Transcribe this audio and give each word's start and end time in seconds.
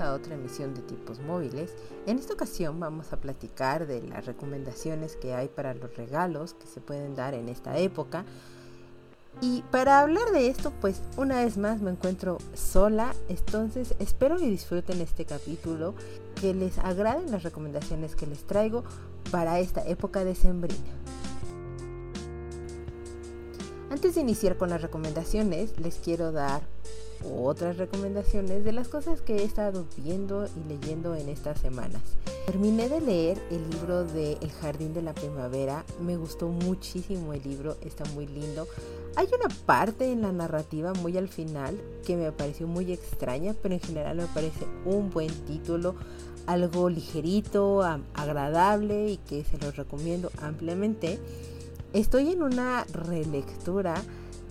A 0.00 0.14
otra 0.14 0.34
emisión 0.34 0.74
de 0.74 0.82
tipos 0.82 1.20
móviles. 1.20 1.74
En 2.06 2.18
esta 2.18 2.34
ocasión 2.34 2.78
vamos 2.80 3.12
a 3.12 3.20
platicar 3.20 3.86
de 3.86 4.02
las 4.02 4.26
recomendaciones 4.26 5.16
que 5.16 5.34
hay 5.34 5.48
para 5.48 5.74
los 5.74 5.96
regalos 5.96 6.54
que 6.54 6.66
se 6.66 6.80
pueden 6.80 7.14
dar 7.14 7.34
en 7.34 7.48
esta 7.48 7.78
época. 7.78 8.24
Y 9.40 9.62
para 9.70 10.00
hablar 10.00 10.30
de 10.32 10.48
esto, 10.48 10.72
pues 10.80 11.00
una 11.16 11.42
vez 11.42 11.56
más 11.56 11.80
me 11.80 11.90
encuentro 11.90 12.38
sola, 12.54 13.14
entonces 13.28 13.94
espero 13.98 14.36
que 14.36 14.46
disfruten 14.46 15.00
este 15.00 15.24
capítulo, 15.24 15.94
que 16.40 16.52
les 16.54 16.78
agraden 16.78 17.30
las 17.30 17.42
recomendaciones 17.42 18.14
que 18.14 18.26
les 18.26 18.46
traigo 18.46 18.84
para 19.30 19.58
esta 19.58 19.86
época 19.86 20.24
de 20.24 20.34
sembrina. 20.34 21.01
Antes 23.92 24.14
de 24.14 24.22
iniciar 24.22 24.56
con 24.56 24.70
las 24.70 24.80
recomendaciones, 24.80 25.78
les 25.78 25.96
quiero 25.96 26.32
dar 26.32 26.62
otras 27.30 27.76
recomendaciones 27.76 28.64
de 28.64 28.72
las 28.72 28.88
cosas 28.88 29.20
que 29.20 29.36
he 29.36 29.44
estado 29.44 29.84
viendo 29.98 30.46
y 30.46 30.66
leyendo 30.66 31.14
en 31.14 31.28
estas 31.28 31.60
semanas. 31.60 32.00
Terminé 32.46 32.88
de 32.88 33.02
leer 33.02 33.38
el 33.50 33.68
libro 33.68 34.04
de 34.04 34.38
El 34.40 34.50
Jardín 34.50 34.94
de 34.94 35.02
la 35.02 35.12
Primavera, 35.12 35.84
me 36.00 36.16
gustó 36.16 36.48
muchísimo 36.48 37.34
el 37.34 37.42
libro, 37.42 37.76
está 37.82 38.06
muy 38.14 38.26
lindo. 38.26 38.66
Hay 39.14 39.26
una 39.26 39.54
parte 39.66 40.10
en 40.10 40.22
la 40.22 40.32
narrativa 40.32 40.94
muy 40.94 41.18
al 41.18 41.28
final 41.28 41.78
que 42.06 42.16
me 42.16 42.32
pareció 42.32 42.66
muy 42.66 42.90
extraña, 42.94 43.54
pero 43.60 43.74
en 43.74 43.80
general 43.80 44.16
me 44.16 44.26
parece 44.28 44.66
un 44.86 45.10
buen 45.10 45.28
título, 45.44 45.96
algo 46.46 46.88
ligerito, 46.88 47.82
agradable 48.14 49.10
y 49.10 49.16
que 49.18 49.44
se 49.44 49.58
los 49.58 49.76
recomiendo 49.76 50.30
ampliamente. 50.40 51.20
Estoy 51.92 52.30
en 52.30 52.42
una 52.42 52.84
relectura 52.84 54.02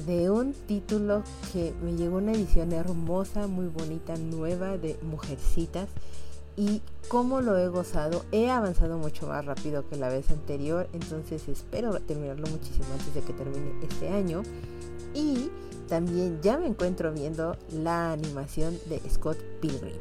de 0.05 0.29
un 0.29 0.53
título 0.53 1.23
que 1.51 1.73
me 1.83 1.95
llegó 1.95 2.17
una 2.17 2.33
edición 2.33 2.71
hermosa, 2.71 3.47
muy 3.47 3.65
bonita, 3.65 4.15
nueva 4.15 4.77
de 4.77 4.95
Mujercitas. 5.01 5.89
Y 6.55 6.83
como 7.07 7.41
lo 7.41 7.57
he 7.57 7.67
gozado, 7.67 8.23
he 8.31 8.51
avanzado 8.51 8.99
mucho 8.99 9.25
más 9.25 9.43
rápido 9.43 9.89
que 9.89 9.95
la 9.95 10.09
vez 10.09 10.29
anterior, 10.29 10.87
entonces 10.93 11.47
espero 11.47 11.99
terminarlo 12.01 12.45
muchísimo 12.47 12.85
antes 12.93 13.11
de 13.15 13.21
que 13.21 13.33
termine 13.33 13.73
este 13.81 14.09
año. 14.09 14.43
Y 15.15 15.49
también 15.87 16.41
ya 16.43 16.59
me 16.59 16.67
encuentro 16.67 17.11
viendo 17.11 17.57
la 17.71 18.11
animación 18.11 18.77
de 18.85 19.01
Scott 19.09 19.37
Pilgrim. 19.61 19.97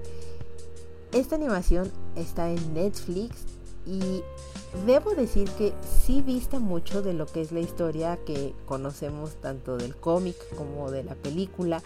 Esta 1.12 1.36
animación 1.36 1.90
está 2.16 2.50
en 2.50 2.74
Netflix 2.74 3.46
y 3.86 4.22
debo 4.86 5.14
decir 5.14 5.48
que 5.50 5.72
sí 5.82 6.22
vista 6.22 6.58
mucho 6.58 7.02
de 7.02 7.12
lo 7.12 7.26
que 7.26 7.40
es 7.40 7.52
la 7.52 7.60
historia 7.60 8.18
que 8.24 8.54
conocemos 8.66 9.34
tanto 9.36 9.76
del 9.76 9.96
cómic 9.96 10.36
como 10.56 10.90
de 10.90 11.04
la 11.04 11.14
película, 11.14 11.82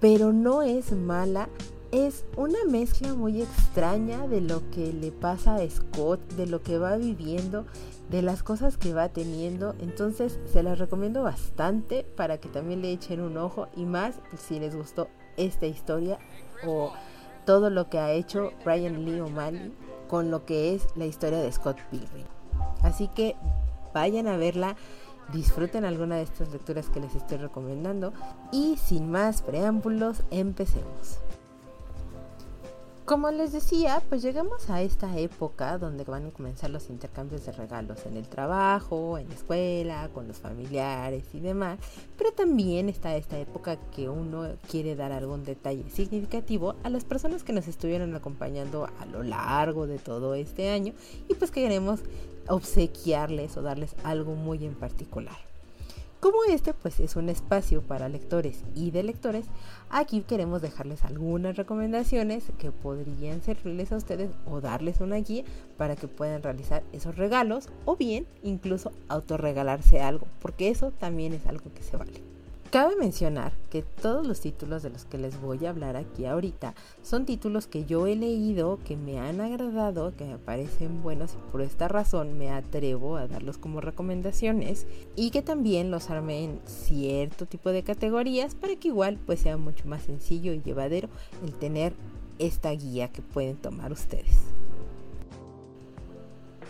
pero 0.00 0.32
no 0.32 0.62
es 0.62 0.92
mala. 0.92 1.48
Es 1.92 2.24
una 2.36 2.58
mezcla 2.68 3.14
muy 3.14 3.42
extraña 3.42 4.26
de 4.26 4.40
lo 4.40 4.68
que 4.70 4.92
le 4.92 5.12
pasa 5.12 5.54
a 5.54 5.70
Scott, 5.70 6.20
de 6.32 6.46
lo 6.46 6.60
que 6.60 6.78
va 6.78 6.96
viviendo, 6.96 7.64
de 8.10 8.22
las 8.22 8.42
cosas 8.42 8.76
que 8.76 8.92
va 8.92 9.08
teniendo. 9.08 9.74
Entonces 9.78 10.38
se 10.52 10.62
las 10.62 10.78
recomiendo 10.78 11.22
bastante 11.22 12.04
para 12.16 12.38
que 12.38 12.48
también 12.48 12.82
le 12.82 12.92
echen 12.92 13.20
un 13.20 13.36
ojo 13.36 13.68
y 13.76 13.84
más 13.84 14.16
si 14.36 14.58
les 14.58 14.74
gustó 14.74 15.08
esta 15.36 15.66
historia 15.66 16.18
o 16.66 16.92
todo 17.44 17.70
lo 17.70 17.88
que 17.88 17.98
ha 17.98 18.12
hecho 18.12 18.50
Brian 18.64 19.04
Lee 19.04 19.20
O'Malley 19.20 19.72
con 20.08 20.30
lo 20.30 20.44
que 20.44 20.74
es 20.74 20.86
la 20.96 21.06
historia 21.06 21.38
de 21.38 21.52
Scott 21.52 21.78
Pilgrim. 21.90 22.26
Así 22.82 23.08
que 23.08 23.36
vayan 23.92 24.28
a 24.28 24.36
verla, 24.36 24.76
disfruten 25.32 25.84
alguna 25.84 26.16
de 26.16 26.22
estas 26.22 26.50
lecturas 26.50 26.88
que 26.88 27.00
les 27.00 27.14
estoy 27.14 27.38
recomendando 27.38 28.12
y 28.52 28.76
sin 28.76 29.10
más 29.10 29.42
preámbulos, 29.42 30.22
empecemos. 30.30 31.18
Como 33.06 33.30
les 33.30 33.52
decía, 33.52 34.02
pues 34.08 34.20
llegamos 34.20 34.68
a 34.68 34.82
esta 34.82 35.16
época 35.16 35.78
donde 35.78 36.02
van 36.02 36.26
a 36.26 36.30
comenzar 36.30 36.70
los 36.70 36.90
intercambios 36.90 37.46
de 37.46 37.52
regalos 37.52 38.04
en 38.04 38.16
el 38.16 38.26
trabajo, 38.26 39.16
en 39.16 39.28
la 39.28 39.34
escuela, 39.36 40.10
con 40.12 40.26
los 40.26 40.38
familiares 40.38 41.24
y 41.32 41.38
demás, 41.38 41.78
pero 42.18 42.32
también 42.32 42.88
está 42.88 43.14
esta 43.14 43.38
época 43.38 43.76
que 43.94 44.08
uno 44.08 44.48
quiere 44.68 44.96
dar 44.96 45.12
algún 45.12 45.44
detalle 45.44 45.88
significativo 45.88 46.74
a 46.82 46.90
las 46.90 47.04
personas 47.04 47.44
que 47.44 47.52
nos 47.52 47.68
estuvieron 47.68 48.12
acompañando 48.16 48.88
a 48.98 49.06
lo 49.06 49.22
largo 49.22 49.86
de 49.86 50.00
todo 50.00 50.34
este 50.34 50.70
año 50.70 50.92
y 51.28 51.34
pues 51.34 51.52
que 51.52 51.62
queremos 51.62 52.00
obsequiarles 52.48 53.56
o 53.56 53.62
darles 53.62 53.94
algo 54.02 54.34
muy 54.34 54.64
en 54.64 54.74
particular. 54.74 55.36
Como 56.20 56.44
este 56.48 56.72
pues 56.72 56.98
es 57.00 57.14
un 57.14 57.28
espacio 57.28 57.82
para 57.82 58.08
lectores 58.08 58.64
y 58.74 58.90
de 58.90 59.02
lectores, 59.02 59.46
aquí 59.90 60.22
queremos 60.22 60.62
dejarles 60.62 61.04
algunas 61.04 61.56
recomendaciones 61.56 62.44
que 62.58 62.72
podrían 62.72 63.42
servirles 63.42 63.92
a 63.92 63.96
ustedes 63.96 64.30
o 64.46 64.62
darles 64.62 65.00
una 65.00 65.16
guía 65.16 65.44
para 65.76 65.94
que 65.94 66.08
puedan 66.08 66.42
realizar 66.42 66.82
esos 66.92 67.16
regalos 67.16 67.68
o 67.84 67.96
bien 67.96 68.26
incluso 68.42 68.92
autorregalarse 69.08 70.00
algo, 70.00 70.26
porque 70.40 70.70
eso 70.70 70.90
también 70.90 71.34
es 71.34 71.46
algo 71.46 71.72
que 71.74 71.82
se 71.82 71.96
vale. 71.98 72.35
Cabe 72.76 72.94
mencionar 72.94 73.52
que 73.70 73.80
todos 73.80 74.26
los 74.26 74.38
títulos 74.40 74.82
de 74.82 74.90
los 74.90 75.06
que 75.06 75.16
les 75.16 75.40
voy 75.40 75.64
a 75.64 75.70
hablar 75.70 75.96
aquí 75.96 76.26
ahorita 76.26 76.74
son 77.02 77.24
títulos 77.24 77.66
que 77.66 77.86
yo 77.86 78.06
he 78.06 78.16
leído, 78.16 78.78
que 78.84 78.98
me 78.98 79.18
han 79.18 79.40
agradado, 79.40 80.14
que 80.14 80.26
me 80.26 80.36
parecen 80.36 81.02
buenos 81.02 81.32
y 81.32 81.50
por 81.50 81.62
esta 81.62 81.88
razón 81.88 82.36
me 82.36 82.50
atrevo 82.50 83.16
a 83.16 83.28
darlos 83.28 83.56
como 83.56 83.80
recomendaciones 83.80 84.86
y 85.14 85.30
que 85.30 85.40
también 85.40 85.90
los 85.90 86.10
armé 86.10 86.44
en 86.44 86.60
cierto 86.66 87.46
tipo 87.46 87.70
de 87.70 87.82
categorías 87.82 88.54
para 88.54 88.76
que 88.76 88.88
igual 88.88 89.18
pues 89.24 89.40
sea 89.40 89.56
mucho 89.56 89.88
más 89.88 90.02
sencillo 90.02 90.52
y 90.52 90.60
llevadero 90.60 91.08
el 91.46 91.54
tener 91.54 91.94
esta 92.38 92.72
guía 92.72 93.08
que 93.08 93.22
pueden 93.22 93.56
tomar 93.56 93.90
ustedes. 93.90 94.36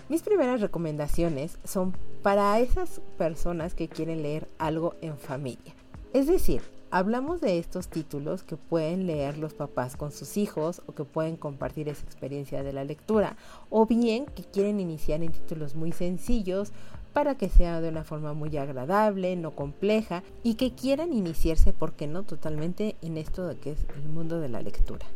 Mis 0.08 0.22
primeras 0.22 0.60
recomendaciones 0.60 1.58
son 1.64 1.96
para 2.22 2.60
esas 2.60 3.00
personas 3.18 3.74
que 3.74 3.88
quieren 3.88 4.22
leer 4.22 4.46
algo 4.58 4.94
en 5.00 5.18
familia. 5.18 5.74
Es 6.12 6.26
decir, 6.26 6.62
hablamos 6.90 7.40
de 7.40 7.58
estos 7.58 7.88
títulos 7.88 8.42
que 8.42 8.56
pueden 8.56 9.06
leer 9.06 9.38
los 9.38 9.54
papás 9.54 9.96
con 9.96 10.12
sus 10.12 10.36
hijos 10.36 10.82
o 10.86 10.94
que 10.94 11.04
pueden 11.04 11.36
compartir 11.36 11.88
esa 11.88 12.04
experiencia 12.04 12.62
de 12.62 12.72
la 12.72 12.84
lectura, 12.84 13.36
o 13.70 13.86
bien 13.86 14.26
que 14.26 14.44
quieren 14.44 14.80
iniciar 14.80 15.22
en 15.22 15.32
títulos 15.32 15.74
muy 15.74 15.92
sencillos 15.92 16.72
para 17.12 17.36
que 17.36 17.48
sea 17.48 17.80
de 17.80 17.88
una 17.88 18.04
forma 18.04 18.34
muy 18.34 18.56
agradable, 18.56 19.36
no 19.36 19.52
compleja 19.52 20.22
y 20.42 20.54
que 20.54 20.72
quieran 20.72 21.12
iniciarse, 21.12 21.72
¿por 21.72 21.92
qué 21.92 22.06
no?, 22.06 22.22
totalmente 22.22 22.96
en 23.02 23.16
esto 23.16 23.46
de 23.46 23.56
que 23.56 23.72
es 23.72 23.78
el 23.96 24.08
mundo 24.08 24.38
de 24.38 24.48
la 24.48 24.62
lectura. 24.62 25.06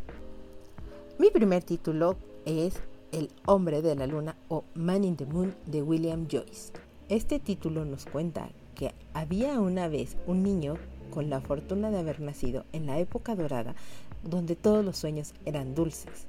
Mi 1.19 1.31
primer 1.31 1.63
título 1.63 2.17
es 2.47 2.75
El 3.13 3.31
hombre 3.45 3.83
de 3.83 3.95
la 3.97 4.07
luna 4.07 4.37
o 4.49 4.65
Man 4.75 5.05
in 5.05 5.17
the 5.17 5.27
Moon 5.27 5.55
de 5.67 5.83
William 5.83 6.27
Joyce. 6.31 6.73
Este 7.11 7.39
título 7.39 7.85
nos 7.85 8.07
cuenta 8.07 8.49
que 8.75 8.93
había 9.15 9.61
una 9.61 9.89
vez 9.89 10.17
un 10.27 10.43
niño 10.43 10.77
con 11.11 11.31
la 11.31 11.41
fortuna 11.41 11.91
de 11.91 11.99
haber 11.99 12.21
nacido 12.21 12.65
en 12.73 12.87
la 12.87 12.99
época 12.99 13.35
dorada 13.35 13.75
donde 14.23 14.57
todos 14.57 14.85
los 14.85 14.97
sueños 14.97 15.35
eran 15.45 15.75
dulces. 15.75 16.27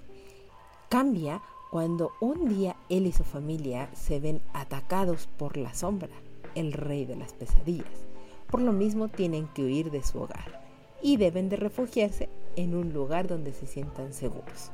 Cambia 0.90 1.42
cuando 1.70 2.12
un 2.20 2.50
día 2.50 2.76
él 2.90 3.08
y 3.08 3.12
su 3.12 3.24
familia 3.24 3.90
se 3.94 4.20
ven 4.20 4.42
atacados 4.54 5.28
por 5.38 5.58
la 5.58 5.74
sombra, 5.74 6.10
el 6.56 6.74
rey 6.74 7.06
de 7.06 7.16
las 7.16 7.34
pesadillas. 7.34 7.88
Por 8.50 8.62
lo 8.62 8.74
mismo 8.74 9.08
tienen 9.08 9.48
que 9.48 9.64
huir 9.64 9.92
de 9.92 10.04
su 10.04 10.20
hogar 10.20 10.62
y 11.02 11.18
deben 11.18 11.50
de 11.50 11.56
refugiarse 11.56 12.30
en 12.56 12.76
un 12.76 12.92
lugar 12.94 13.28
donde 13.28 13.54
se 13.54 13.68
sientan 13.68 14.14
seguros. 14.14 14.72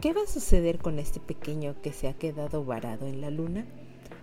¿Qué 0.00 0.12
va 0.12 0.22
a 0.22 0.26
suceder 0.26 0.78
con 0.78 0.98
este 0.98 1.20
pequeño 1.20 1.76
que 1.80 1.92
se 1.92 2.08
ha 2.08 2.14
quedado 2.14 2.64
varado 2.64 3.06
en 3.06 3.20
la 3.20 3.30
luna? 3.30 3.64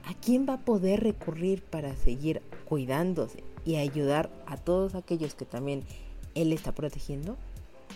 ¿A 0.06 0.14
quién 0.14 0.48
va 0.48 0.54
a 0.54 0.66
poder 0.66 1.02
recurrir 1.02 1.62
para 1.62 1.96
seguir 1.96 2.42
cuidándose 2.68 3.44
y 3.66 3.76
ayudar 3.76 4.30
a 4.48 4.58
todos 4.58 4.96
aquellos 4.96 5.36
que 5.36 5.46
también 5.46 5.84
él 6.36 6.54
está 6.54 6.72
protegiendo? 6.72 7.38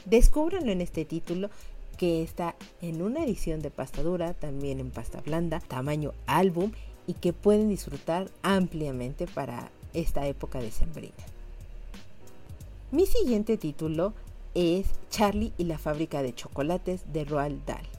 Descúbranlo 0.06 0.72
en 0.72 0.82
este 0.82 1.06
título 1.06 1.50
que 1.98 2.24
está 2.24 2.56
en 2.82 3.02
una 3.02 3.24
edición 3.24 3.62
de 3.62 3.72
pasta 3.72 4.04
dura, 4.04 4.34
también 4.34 4.80
en 4.80 4.92
pasta 4.92 5.22
blanda, 5.22 5.60
tamaño 5.60 6.14
álbum 6.26 6.72
y 7.08 7.14
que 7.14 7.34
pueden 7.34 7.70
disfrutar 7.70 8.30
ampliamente 8.42 9.28
para 9.28 9.72
esta 9.94 10.28
época 10.28 10.60
de 10.60 10.72
sembrina. 10.72 11.14
Mi 12.92 13.06
siguiente 13.06 13.58
título 13.58 14.14
es 14.54 14.88
Charlie 15.10 15.54
y 15.58 15.66
la 15.66 15.78
fábrica 15.78 16.22
de 16.22 16.34
chocolates 16.34 17.12
de 17.12 17.26
Roald 17.26 17.66
Dahl. 17.66 17.93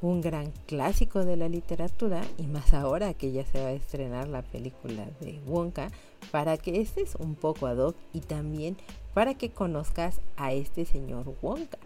Un 0.00 0.20
gran 0.20 0.52
clásico 0.66 1.24
de 1.24 1.36
la 1.36 1.48
literatura 1.48 2.22
y 2.36 2.46
más 2.46 2.72
ahora 2.72 3.14
que 3.14 3.32
ya 3.32 3.44
se 3.44 3.60
va 3.60 3.70
a 3.70 3.72
estrenar 3.72 4.28
la 4.28 4.42
película 4.42 5.06
de 5.20 5.40
Wonka 5.44 5.90
para 6.30 6.56
que 6.56 6.80
estés 6.80 7.16
un 7.16 7.34
poco 7.34 7.66
ad 7.66 7.78
hoc 7.78 7.96
y 8.12 8.20
también 8.20 8.76
para 9.12 9.34
que 9.34 9.50
conozcas 9.50 10.20
a 10.36 10.52
este 10.52 10.84
señor 10.84 11.34
Wonka, 11.42 11.78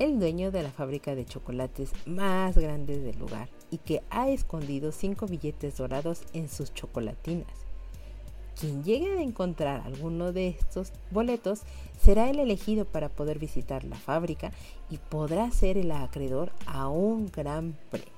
el 0.00 0.18
dueño 0.18 0.50
de 0.50 0.64
la 0.64 0.72
fábrica 0.72 1.14
de 1.14 1.24
chocolates 1.24 1.92
más 2.06 2.58
grande 2.58 2.98
del 2.98 3.16
lugar 3.20 3.48
y 3.70 3.78
que 3.78 4.02
ha 4.10 4.28
escondido 4.28 4.90
cinco 4.90 5.26
billetes 5.26 5.76
dorados 5.76 6.22
en 6.32 6.48
sus 6.48 6.74
chocolatinas. 6.74 7.59
Quien 8.58 8.84
llegue 8.84 9.18
a 9.18 9.22
encontrar 9.22 9.80
alguno 9.82 10.32
de 10.32 10.48
estos 10.48 10.92
boletos 11.10 11.62
será 12.00 12.30
el 12.30 12.38
elegido 12.38 12.84
para 12.84 13.08
poder 13.08 13.38
visitar 13.38 13.84
la 13.84 13.96
fábrica 13.96 14.52
y 14.90 14.98
podrá 14.98 15.50
ser 15.50 15.78
el 15.78 15.92
acreedor 15.92 16.52
a 16.66 16.88
un 16.88 17.30
gran 17.30 17.76
premio. 17.90 18.08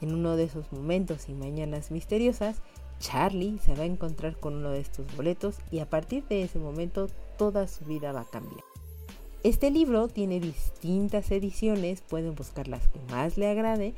En 0.00 0.14
uno 0.14 0.36
de 0.36 0.44
esos 0.44 0.70
momentos 0.72 1.28
y 1.28 1.34
mañanas 1.34 1.90
misteriosas, 1.90 2.56
Charlie 3.00 3.58
se 3.58 3.74
va 3.74 3.82
a 3.82 3.86
encontrar 3.86 4.36
con 4.38 4.54
uno 4.54 4.70
de 4.70 4.80
estos 4.80 5.06
boletos 5.16 5.56
y 5.70 5.78
a 5.80 5.88
partir 5.88 6.24
de 6.28 6.42
ese 6.42 6.58
momento 6.58 7.08
toda 7.36 7.68
su 7.68 7.84
vida 7.84 8.12
va 8.12 8.22
a 8.22 8.30
cambiar. 8.30 8.62
Este 9.44 9.70
libro 9.70 10.08
tiene 10.08 10.40
distintas 10.40 11.30
ediciones, 11.30 12.00
pueden 12.00 12.34
buscar 12.34 12.66
las 12.66 12.88
que 12.88 12.98
más 13.10 13.38
le 13.38 13.48
agrade 13.48 13.94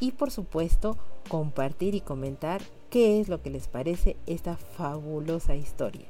y 0.00 0.12
por 0.12 0.30
supuesto 0.30 0.96
compartir 1.28 1.94
y 1.94 2.00
comentar 2.00 2.62
qué 2.90 3.20
es 3.20 3.28
lo 3.28 3.42
que 3.42 3.50
les 3.50 3.68
parece 3.68 4.16
esta 4.26 4.56
fabulosa 4.56 5.54
historia. 5.54 6.06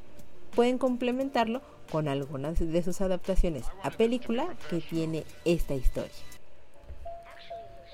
Pueden 0.54 0.78
complementarlo 0.78 1.60
con 1.90 2.08
algunas 2.08 2.58
de 2.58 2.82
sus 2.82 3.00
adaptaciones 3.00 3.64
a 3.82 3.90
película 3.90 4.48
que 4.70 4.80
tiene 4.80 5.24
esta 5.44 5.74
historia. 5.74 6.12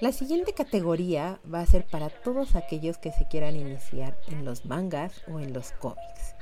La 0.01 0.13
siguiente 0.13 0.53
categoría 0.53 1.39
va 1.53 1.61
a 1.61 1.67
ser 1.67 1.85
para 1.87 2.11
todos 2.11 2.57
aquellos 2.57 2.99
que 2.99 3.13
se 3.13 3.27
quieran 3.27 3.57
iniciar 3.57 4.17
en 4.29 4.45
los 4.45 4.67
mangas 4.67 5.23
o 5.33 5.39
en 5.39 5.53
los 5.53 5.73
cómics. 5.73 6.35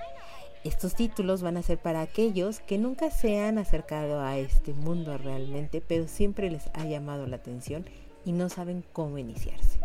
Estos 0.65 0.95
títulos 0.95 1.43
van 1.43 1.57
a 1.57 1.63
ser 1.63 1.79
para 1.79 2.01
aquellos 2.01 2.61
que 2.61 2.79
nunca 2.79 3.11
se 3.11 3.41
han 3.41 3.59
acercado 3.59 4.21
a 4.21 4.39
este 4.39 4.73
mundo 4.73 5.19
realmente, 5.19 5.83
pero 5.87 6.09
siempre 6.09 6.51
les 6.51 6.69
ha 6.75 6.85
llamado 6.85 7.27
la 7.27 7.37
atención 7.37 7.85
y 8.25 8.33
no 8.33 8.49
saben 8.49 8.85
cómo 8.93 9.19
iniciarse. 9.19 9.81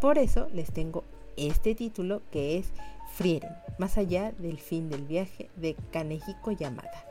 Por 0.00 0.18
eso 0.18 0.48
les 0.52 0.72
tengo 0.72 1.04
este 1.38 1.74
título 1.74 2.22
que 2.30 2.58
es 2.58 2.68
Frieren, 3.14 3.52
más 3.78 3.96
allá 3.96 4.32
del 4.32 4.58
fin 4.58 4.90
del 4.90 5.04
viaje 5.04 5.48
de 5.56 5.76
Kanehiko 5.92 6.52
Yamada. 6.52 7.06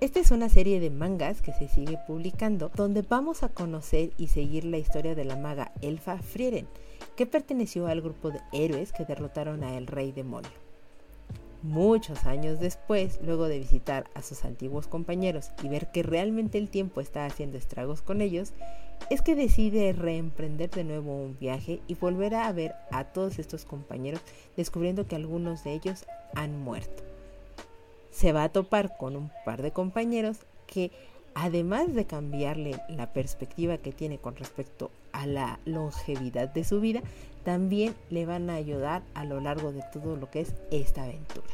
Esta 0.00 0.20
es 0.20 0.30
una 0.30 0.48
serie 0.48 0.78
de 0.78 0.90
mangas 0.90 1.42
que 1.42 1.52
se 1.52 1.66
sigue 1.66 1.98
publicando 2.06 2.70
donde 2.74 3.02
vamos 3.02 3.42
a 3.42 3.48
conocer 3.48 4.12
y 4.16 4.28
seguir 4.28 4.64
la 4.64 4.78
historia 4.78 5.16
de 5.16 5.24
la 5.24 5.34
maga 5.34 5.72
elfa 5.82 6.18
Frieren, 6.18 6.68
que 7.16 7.26
perteneció 7.26 7.88
al 7.88 8.00
grupo 8.00 8.30
de 8.30 8.40
héroes 8.52 8.92
que 8.92 9.04
derrotaron 9.04 9.64
a 9.64 9.76
el 9.76 9.88
rey 9.88 10.12
demonio. 10.12 10.50
Muchos 11.64 12.24
años 12.26 12.60
después, 12.60 13.18
luego 13.24 13.48
de 13.48 13.58
visitar 13.58 14.08
a 14.14 14.22
sus 14.22 14.44
antiguos 14.44 14.86
compañeros 14.86 15.50
y 15.64 15.68
ver 15.68 15.90
que 15.90 16.04
realmente 16.04 16.58
el 16.58 16.70
tiempo 16.70 17.00
está 17.00 17.26
haciendo 17.26 17.58
estragos 17.58 18.00
con 18.00 18.20
ellos, 18.20 18.52
es 19.10 19.22
que 19.22 19.34
decide 19.34 19.92
reemprender 19.92 20.70
de 20.70 20.84
nuevo 20.84 21.14
un 21.14 21.36
viaje 21.38 21.80
y 21.86 21.94
volver 21.94 22.34
a 22.34 22.52
ver 22.52 22.74
a 22.90 23.04
todos 23.04 23.38
estos 23.38 23.64
compañeros, 23.64 24.20
descubriendo 24.56 25.06
que 25.06 25.16
algunos 25.16 25.64
de 25.64 25.72
ellos 25.72 26.04
han 26.34 26.60
muerto. 26.60 27.02
Se 28.10 28.32
va 28.32 28.44
a 28.44 28.48
topar 28.48 28.96
con 28.96 29.16
un 29.16 29.30
par 29.44 29.62
de 29.62 29.72
compañeros 29.72 30.38
que 30.66 30.90
además 31.34 31.94
de 31.94 32.04
cambiarle 32.04 32.80
la 32.88 33.12
perspectiva 33.12 33.78
que 33.78 33.92
tiene 33.92 34.18
con 34.18 34.36
respecto 34.36 34.90
a 35.12 35.26
la 35.26 35.58
longevidad 35.64 36.48
de 36.48 36.64
su 36.64 36.80
vida, 36.80 37.00
también 37.44 37.94
le 38.10 38.26
van 38.26 38.50
a 38.50 38.54
ayudar 38.54 39.02
a 39.14 39.24
lo 39.24 39.40
largo 39.40 39.72
de 39.72 39.82
todo 39.92 40.16
lo 40.16 40.30
que 40.30 40.40
es 40.40 40.54
esta 40.70 41.04
aventura. 41.04 41.46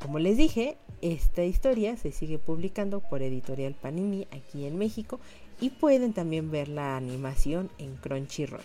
Como 0.00 0.20
les 0.20 0.36
dije, 0.36 0.76
esta 1.02 1.44
historia 1.44 1.96
se 1.96 2.12
sigue 2.12 2.38
publicando 2.38 3.00
por 3.00 3.20
Editorial 3.20 3.74
Panini 3.74 4.26
aquí 4.30 4.66
en 4.66 4.78
México 4.78 5.18
y 5.60 5.70
pueden 5.70 6.12
también 6.12 6.50
ver 6.50 6.68
la 6.68 6.96
animación 6.96 7.70
en 7.78 7.96
Crunchyroll. 7.96 8.62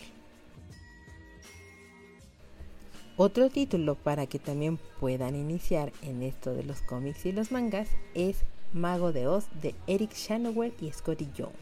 Otro 3.15 3.49
título 3.49 3.95
para 3.95 4.25
que 4.25 4.39
también 4.39 4.79
puedan 4.99 5.35
iniciar 5.35 5.91
en 6.01 6.23
esto 6.23 6.53
de 6.53 6.63
los 6.63 6.81
cómics 6.81 7.25
y 7.27 7.31
los 7.31 7.51
mangas 7.51 7.87
es 8.15 8.37
Mago 8.73 9.11
de 9.11 9.27
Oz 9.27 9.45
de 9.61 9.75
Eric 9.85 10.13
Shanowell 10.15 10.73
y 10.81 10.91
Scotty 10.91 11.29
Young. 11.35 11.53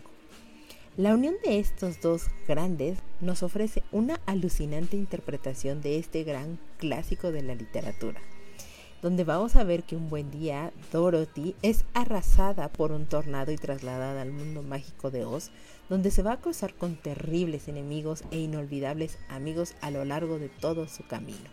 La 0.96 1.14
unión 1.14 1.36
de 1.44 1.60
estos 1.60 2.00
dos 2.02 2.28
grandes 2.48 3.00
nos 3.20 3.44
ofrece 3.44 3.84
una 3.92 4.22
alucinante 4.26 4.96
interpretación 4.96 5.82
de 5.82 5.98
este 5.98 6.24
gran 6.24 6.58
clásico 6.78 7.32
de 7.32 7.42
la 7.44 7.56
literatura, 7.56 8.22
donde 9.02 9.24
vamos 9.24 9.56
a 9.56 9.64
ver 9.64 9.84
que 9.84 9.96
un 9.96 10.10
buen 10.10 10.30
día 10.32 10.72
Dorothy 10.92 11.56
es 11.62 11.86
arrasada 11.94 12.70
por 12.70 12.92
un 12.92 13.06
tornado 13.06 13.52
y 13.52 13.58
trasladada 13.58 14.22
al 14.22 14.32
mundo 14.32 14.62
mágico 14.62 15.10
de 15.10 15.26
Oz, 15.26 15.50
donde 15.90 16.12
se 16.12 16.22
va 16.22 16.34
a 16.34 16.40
cruzar 16.40 16.74
con 16.76 16.96
terribles 16.96 17.68
enemigos 17.68 18.24
e 18.32 18.40
inolvidables 18.40 19.18
amigos 19.30 19.76
a 19.82 19.92
lo 19.92 20.06
largo 20.06 20.38
de 20.38 20.50
todo 20.50 20.88
su 20.88 21.06
camino. 21.06 21.50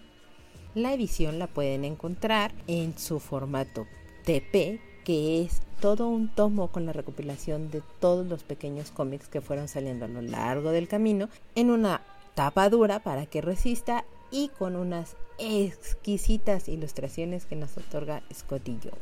La 0.74 0.92
edición 0.92 1.38
la 1.38 1.46
pueden 1.46 1.84
encontrar 1.84 2.52
en 2.66 2.96
su 2.98 3.18
formato 3.20 3.86
TP, 4.24 4.80
que 5.04 5.42
es 5.42 5.62
todo 5.80 6.08
un 6.08 6.28
tomo 6.28 6.68
con 6.68 6.84
la 6.84 6.92
recopilación 6.92 7.70
de 7.70 7.82
todos 8.00 8.26
los 8.26 8.42
pequeños 8.42 8.90
cómics 8.90 9.28
que 9.28 9.40
fueron 9.40 9.68
saliendo 9.68 10.04
a 10.04 10.08
lo 10.08 10.20
largo 10.20 10.70
del 10.70 10.88
camino 10.88 11.28
en 11.54 11.70
una 11.70 12.02
tapa 12.34 12.68
dura 12.68 13.00
para 13.00 13.26
que 13.26 13.40
resista 13.40 14.04
y 14.30 14.48
con 14.48 14.76
unas 14.76 15.16
exquisitas 15.38 16.68
ilustraciones 16.68 17.46
que 17.46 17.56
nos 17.56 17.76
otorga 17.76 18.22
Scotty 18.32 18.78
Young. 18.80 18.98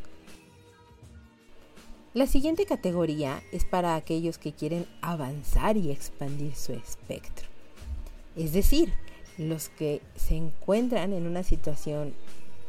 La 2.14 2.26
siguiente 2.26 2.64
categoría 2.64 3.42
es 3.52 3.64
para 3.64 3.94
aquellos 3.94 4.38
que 4.38 4.52
quieren 4.52 4.86
avanzar 5.02 5.76
y 5.76 5.90
expandir 5.90 6.54
su 6.54 6.72
espectro. 6.72 7.46
Es 8.36 8.52
decir, 8.52 8.92
los 9.36 9.68
que 9.68 10.00
se 10.14 10.36
encuentran 10.36 11.12
en 11.12 11.26
una 11.26 11.42
situación 11.42 12.14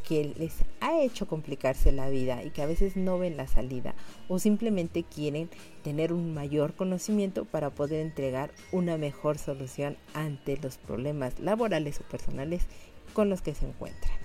que 0.07 0.33
les 0.37 0.53
ha 0.79 1.01
hecho 1.01 1.27
complicarse 1.27 1.91
la 1.91 2.09
vida 2.09 2.41
y 2.41 2.51
que 2.51 2.61
a 2.61 2.65
veces 2.65 2.95
no 2.95 3.19
ven 3.19 3.35
la 3.35 3.45
salida 3.45 3.93
o 4.29 4.39
simplemente 4.39 5.03
quieren 5.03 5.49
tener 5.83 6.13
un 6.13 6.33
mayor 6.33 6.75
conocimiento 6.75 7.43
para 7.43 7.71
poder 7.71 7.99
entregar 7.99 8.51
una 8.71 8.97
mejor 8.97 9.37
solución 9.37 9.97
ante 10.13 10.55
los 10.57 10.77
problemas 10.77 11.37
laborales 11.39 11.99
o 11.99 12.03
personales 12.03 12.63
con 13.11 13.29
los 13.29 13.41
que 13.41 13.53
se 13.53 13.67
encuentran. 13.67 14.17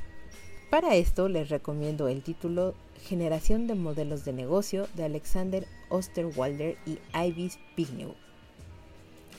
Para 0.70 0.94
esto 0.94 1.28
les 1.28 1.48
recomiendo 1.48 2.06
el 2.06 2.22
título 2.22 2.74
Generación 3.02 3.66
de 3.66 3.74
Modelos 3.74 4.24
de 4.24 4.32
Negocio 4.32 4.86
de 4.94 5.04
Alexander 5.04 5.66
Osterwalder 5.88 6.78
y 6.86 6.98
Ivis 7.12 7.58
Pignew. 7.74 8.14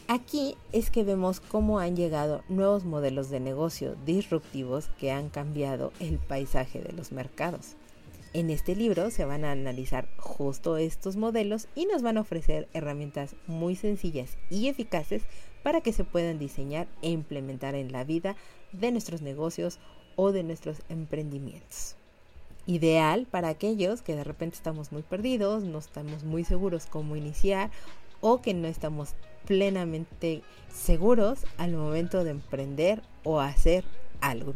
Aquí 0.07 0.57
es 0.73 0.91
que 0.91 1.03
vemos 1.03 1.39
cómo 1.39 1.79
han 1.79 1.95
llegado 1.95 2.43
nuevos 2.49 2.83
modelos 2.83 3.29
de 3.29 3.39
negocio 3.39 3.95
disruptivos 4.05 4.89
que 4.99 5.11
han 5.11 5.29
cambiado 5.29 5.93
el 5.99 6.17
paisaje 6.17 6.81
de 6.81 6.91
los 6.91 7.13
mercados. 7.13 7.75
En 8.33 8.49
este 8.49 8.75
libro 8.75 9.11
se 9.11 9.25
van 9.25 9.45
a 9.45 9.51
analizar 9.51 10.09
justo 10.17 10.75
estos 10.75 11.15
modelos 11.15 11.67
y 11.73 11.85
nos 11.85 12.01
van 12.01 12.17
a 12.17 12.21
ofrecer 12.21 12.67
herramientas 12.73 13.35
muy 13.47 13.75
sencillas 13.75 14.37
y 14.49 14.67
eficaces 14.67 15.23
para 15.61 15.81
que 15.81 15.93
se 15.93 16.03
puedan 16.03 16.37
diseñar 16.37 16.87
e 17.01 17.09
implementar 17.09 17.73
en 17.75 17.91
la 17.91 18.03
vida 18.03 18.35
de 18.73 18.91
nuestros 18.91 19.21
negocios 19.21 19.79
o 20.15 20.31
de 20.31 20.43
nuestros 20.43 20.81
emprendimientos. 20.89 21.95
Ideal 22.65 23.27
para 23.29 23.49
aquellos 23.49 24.01
que 24.01 24.15
de 24.15 24.23
repente 24.23 24.55
estamos 24.55 24.91
muy 24.91 25.03
perdidos, 25.03 25.63
no 25.63 25.77
estamos 25.77 26.23
muy 26.23 26.43
seguros 26.43 26.87
cómo 26.87 27.15
iniciar 27.15 27.71
o 28.23 28.41
que 28.41 28.53
no 28.53 28.67
estamos 28.69 29.15
plenamente 29.45 30.41
seguros 30.73 31.39
al 31.57 31.73
momento 31.73 32.23
de 32.23 32.31
emprender 32.31 33.03
o 33.23 33.41
hacer 33.41 33.83
algo. 34.21 34.53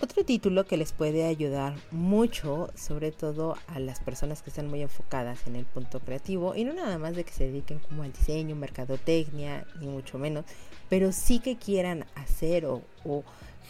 Otro 0.00 0.24
título 0.24 0.66
que 0.66 0.76
les 0.76 0.92
puede 0.92 1.24
ayudar 1.24 1.76
mucho, 1.92 2.70
sobre 2.74 3.12
todo 3.12 3.56
a 3.68 3.78
las 3.78 4.00
personas 4.00 4.42
que 4.42 4.50
están 4.50 4.68
muy 4.68 4.82
enfocadas 4.82 5.46
en 5.46 5.54
el 5.54 5.64
punto 5.64 6.00
creativo, 6.00 6.56
y 6.56 6.64
no 6.64 6.72
nada 6.72 6.98
más 6.98 7.14
de 7.14 7.24
que 7.24 7.32
se 7.32 7.44
dediquen 7.44 7.78
como 7.78 8.02
al 8.02 8.12
diseño, 8.12 8.56
mercadotecnia, 8.56 9.64
ni 9.80 9.86
mucho 9.86 10.18
menos, 10.18 10.44
pero 10.88 11.12
sí 11.12 11.38
que 11.38 11.56
quieran 11.56 12.04
hacer 12.16 12.66
o, 12.66 12.82
o 13.04 13.22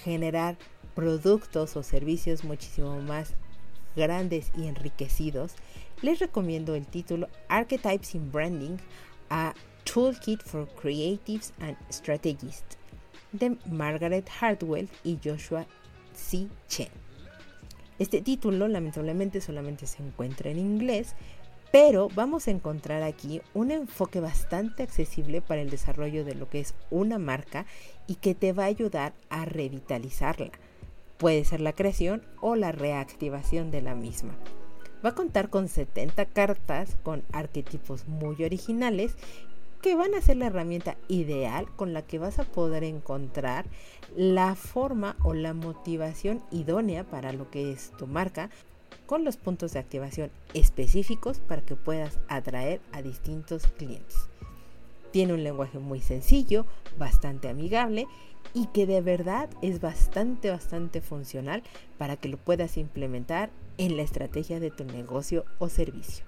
generar 0.05 0.57
productos 0.95 1.77
o 1.77 1.83
servicios 1.83 2.45
muchísimo 2.45 2.99
más 3.01 3.35
grandes 3.95 4.53
y 4.57 4.67
enriquecidos, 4.69 5.53
les 6.03 6.19
recomiendo 6.19 6.75
el 6.75 6.87
título 6.87 7.29
Archetypes 7.49 8.15
in 8.15 8.31
Branding, 8.31 8.77
a 9.31 9.55
Toolkit 9.85 10.43
for 10.43 10.69
Creatives 10.81 11.53
and 11.61 11.77
Strategists 11.91 12.77
de 13.33 13.57
Margaret 13.67 14.29
Hartwell 14.41 14.89
y 15.05 15.19
Joshua 15.23 15.67
C. 16.15 16.49
Chen. 16.69 16.89
Este 17.99 18.21
título 18.21 18.69
lamentablemente 18.69 19.41
solamente 19.41 19.87
se 19.87 20.03
encuentra 20.03 20.51
en 20.51 20.59
inglés, 20.59 21.15
pero 21.73 22.09
vamos 22.15 22.47
a 22.47 22.53
encontrar 22.53 23.03
aquí 23.03 23.43
un 23.53 23.71
enfoque 23.71 24.21
bastante 24.21 24.83
accesible 24.83 25.43
para 25.43 25.61
el 25.61 25.69
desarrollo 25.69 26.25
de 26.25 26.35
lo 26.35 26.49
que 26.49 26.61
es 26.61 26.75
una 26.91 27.19
marca 27.19 27.67
y 28.07 28.15
que 28.15 28.35
te 28.35 28.53
va 28.53 28.65
a 28.65 28.69
ayudar 28.69 29.13
a 29.31 29.45
revitalizarla. 29.45 30.53
Puede 31.19 31.45
ser 31.45 31.61
la 31.61 31.73
creación 31.73 32.23
o 32.41 32.55
la 32.55 32.73
reactivación 32.73 33.71
de 33.71 33.83
la 33.83 33.95
misma. 33.95 34.39
Va 35.05 35.11
a 35.11 35.15
contar 35.15 35.49
con 35.49 35.69
70 35.69 36.27
cartas 36.27 36.97
con 37.03 37.23
arquetipos 37.33 38.09
muy 38.09 38.43
originales 38.45 39.17
que 39.81 39.95
van 39.95 40.15
a 40.15 40.21
ser 40.21 40.37
la 40.37 40.47
herramienta 40.47 40.97
ideal 41.07 41.69
con 41.77 41.93
la 41.93 42.03
que 42.03 42.19
vas 42.19 42.39
a 42.39 42.45
poder 42.45 42.83
encontrar 42.83 43.67
la 44.17 44.55
forma 44.57 45.17
o 45.23 45.35
la 45.35 45.55
motivación 45.55 46.43
idónea 46.51 47.05
para 47.05 47.33
lo 47.33 47.51
que 47.51 47.71
es 47.71 47.93
tu 47.97 48.07
marca 48.07 48.51
con 49.07 49.25
los 49.25 49.37
puntos 49.37 49.73
de 49.73 49.79
activación 49.79 50.31
específicos 50.53 51.39
para 51.39 51.63
que 51.63 51.77
puedas 51.77 52.19
atraer 52.29 52.81
a 52.93 53.03
distintos 53.03 53.67
clientes. 53.67 54.29
Tiene 55.13 55.33
un 55.33 55.45
lenguaje 55.45 55.79
muy 55.79 56.01
sencillo, 56.01 56.67
bastante 56.99 57.49
amigable 57.49 58.07
y 58.55 58.67
que 58.67 58.87
de 58.87 59.01
verdad 59.01 59.49
es 59.63 59.81
bastante, 59.81 60.51
bastante 60.51 61.01
funcional 61.01 61.63
para 61.97 62.17
que 62.17 62.29
lo 62.29 62.37
puedas 62.37 62.77
implementar 62.77 63.51
en 63.79 63.97
la 63.97 64.03
estrategia 64.03 64.61
de 64.61 64.71
tu 64.71 64.85
negocio 64.85 65.45
o 65.59 65.69
servicio. 65.69 66.27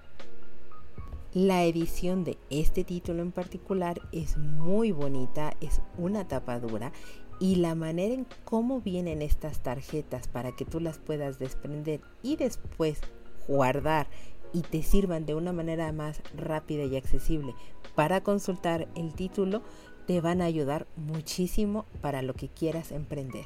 La 1.33 1.63
edición 1.63 2.23
de 2.23 2.37
este 2.49 2.83
título 2.83 3.21
en 3.21 3.31
particular 3.31 4.01
es 4.11 4.37
muy 4.37 4.91
bonita, 4.91 5.53
es 5.61 5.81
una 5.97 6.27
tapadura 6.27 6.91
y 7.39 7.55
la 7.55 7.73
manera 7.73 8.13
en 8.13 8.27
cómo 8.43 8.81
vienen 8.81 9.21
estas 9.21 9.63
tarjetas 9.63 10.27
para 10.27 10.55
que 10.55 10.65
tú 10.65 10.79
las 10.79 10.97
puedas 10.97 11.39
desprender 11.39 12.01
y 12.21 12.35
después 12.35 12.99
guardar 13.47 14.07
y 14.53 14.61
te 14.61 14.83
sirvan 14.83 15.25
de 15.25 15.35
una 15.35 15.53
manera 15.53 15.91
más 15.93 16.21
rápida 16.35 16.83
y 16.83 16.97
accesible 16.97 17.55
para 17.95 18.21
consultar 18.21 18.87
el 18.95 19.13
título, 19.13 19.61
te 20.07 20.21
van 20.21 20.41
a 20.41 20.45
ayudar 20.45 20.87
muchísimo 20.97 21.85
para 22.01 22.21
lo 22.21 22.33
que 22.33 22.49
quieras 22.49 22.91
emprender. 22.91 23.45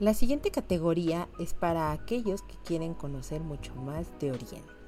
La 0.00 0.14
siguiente 0.14 0.50
categoría 0.50 1.28
es 1.38 1.54
para 1.54 1.92
aquellos 1.92 2.42
que 2.42 2.56
quieren 2.64 2.94
conocer 2.94 3.40
mucho 3.40 3.74
más 3.76 4.06
de 4.18 4.32
Oriente 4.32 4.80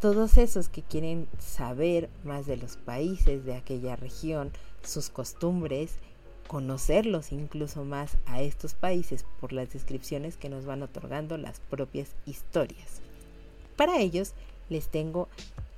todos 0.00 0.36
esos 0.36 0.68
que 0.68 0.82
quieren 0.82 1.26
saber 1.38 2.10
más 2.22 2.46
de 2.46 2.56
los 2.56 2.76
países 2.76 3.44
de 3.44 3.54
aquella 3.54 3.96
región, 3.96 4.52
sus 4.82 5.08
costumbres, 5.08 5.94
conocerlos 6.46 7.32
incluso 7.32 7.84
más 7.84 8.16
a 8.26 8.42
estos 8.42 8.74
países 8.74 9.24
por 9.40 9.52
las 9.52 9.72
descripciones 9.72 10.36
que 10.36 10.48
nos 10.48 10.64
van 10.64 10.82
otorgando 10.82 11.38
las 11.38 11.60
propias 11.60 12.14
historias. 12.26 13.00
Para 13.76 13.98
ellos 13.98 14.34
les 14.68 14.88
tengo 14.88 15.28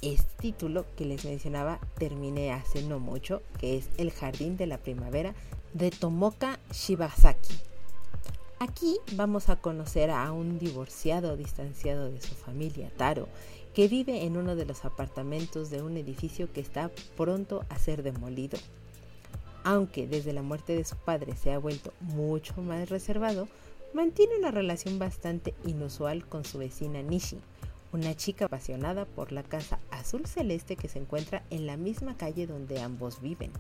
este 0.03 0.29
título 0.39 0.85
que 0.97 1.05
les 1.05 1.25
mencionaba, 1.25 1.81
terminé 1.99 2.53
hace 2.53 2.83
no 2.83 2.99
mucho, 2.99 3.43
que 3.59 3.77
es 3.77 3.89
El 3.97 4.11
Jardín 4.11 4.57
de 4.57 4.67
la 4.67 4.79
Primavera 4.79 5.35
de 5.75 5.91
Tomoka 5.91 6.59
Shibasaki. 6.73 7.55
Aquí 8.61 8.97
vamos 9.13 9.51
a 9.51 9.55
conocer 9.55 10.11
a 10.11 10.33
un 10.33 10.59
divorciado 10.59 11.37
distanciado 11.37 12.11
de 12.11 12.21
su 12.21 12.35
familia, 12.35 12.91
Taro, 12.97 13.29
que 13.73 13.87
vive 13.87 14.25
en 14.25 14.37
uno 14.37 14.57
de 14.57 14.67
los 14.67 14.85
apartamentos 14.85 15.71
de 15.71 15.81
un 15.81 15.97
edificio 15.97 16.53
que 16.53 16.61
está 16.61 16.91
pronto 17.17 17.65
a 17.69 17.79
ser 17.79 18.03
demolido. 18.03 18.59
Aunque 19.63 20.09
desde 20.09 20.33
la 20.33 20.43
muerte 20.43 20.75
de 20.75 20.85
su 20.85 20.97
padre 20.97 21.37
se 21.37 21.53
ha 21.53 21.59
vuelto 21.59 21.93
mucho 22.01 22.61
más 22.61 22.89
reservado, 22.89 23.47
mantiene 23.95 24.37
una 24.37 24.51
relación 24.51 24.99
bastante 24.99 25.55
inusual 25.65 26.27
con 26.27 26.45
su 26.45 26.59
vecina 26.59 27.01
Nishi, 27.01 27.39
una 27.93 28.17
chica 28.17 28.47
apasionada 28.47 29.05
por 29.05 29.31
la 29.31 29.45
casa 29.45 29.79
azul 29.93 30.27
celeste 30.27 30.75
que 30.75 30.89
se 30.89 30.99
encuentra 30.99 31.45
en 31.51 31.69
la 31.69 31.77
misma 31.77 32.17
calle 32.17 32.49
donde 32.49 32.81
ambos 32.81 33.21
viven. 33.21 33.53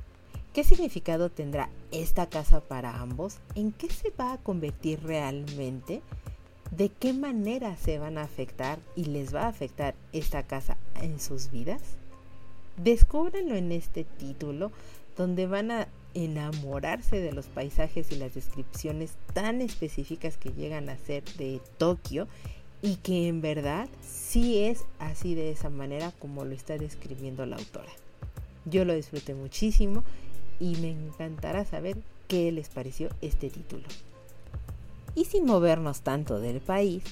¿Qué 0.59 0.65
significado 0.65 1.31
tendrá 1.31 1.71
esta 1.93 2.29
casa 2.29 2.59
para 2.59 3.01
ambos? 3.01 3.37
¿En 3.55 3.71
qué 3.71 3.89
se 3.89 4.11
va 4.11 4.33
a 4.33 4.39
convertir 4.39 5.01
realmente? 5.05 6.03
de 6.73 6.89
qué 6.89 7.13
manera 7.13 7.77
se 7.77 8.01
van 8.01 8.19
a 8.19 8.25
afectar 8.25 8.81
y 8.97 9.05
les 9.05 9.33
va 9.33 9.43
a 9.43 9.49
afectar 9.51 9.95
esta 10.13 10.43
casa 10.43 10.77
en 11.01 11.21
sus 11.21 11.53
vidas? 11.53 11.81
Descúbrenlo 12.77 13.55
en 13.55 13.71
este 13.71 14.03
título 14.03 14.73
donde 15.17 15.47
van 15.47 15.71
a 15.71 15.87
enamorarse 16.15 17.21
de 17.21 17.31
los 17.31 17.47
paisajes 17.47 18.11
y 18.11 18.17
las 18.17 18.35
descripciones 18.35 19.13
tan 19.35 19.61
específicas 19.61 20.39
que 20.39 20.51
llegan 20.51 20.89
a 20.89 20.99
ser 20.99 21.23
de 21.37 21.61
Tokio 21.77 22.27
y 22.83 22.97
que 22.97 23.29
en 23.29 23.43
verdad 23.43 23.89
sí 24.03 24.65
es 24.65 24.87
así 24.99 25.37
de 25.37 25.53
esa 25.53 25.71
manera 25.71 26.11
como 26.19 26.45
lo 26.45 26.53
está 26.53 26.79
describiendo 26.79 27.47
la 27.47 27.59
autora. 27.59 27.93
Yo 28.65 28.85
lo 28.85 28.93
disfruté 28.93 29.35
muchísimo 29.35 30.03
y 30.61 30.77
me 30.77 30.91
encantará 30.91 31.65
saber 31.65 31.97
qué 32.27 32.53
les 32.53 32.69
pareció 32.69 33.09
este 33.21 33.51
título. 33.51 33.85
Y 35.15 35.25
sin 35.25 35.47
movernos 35.47 36.03
tanto 36.03 36.39
del 36.39 36.61
país, 36.61 37.03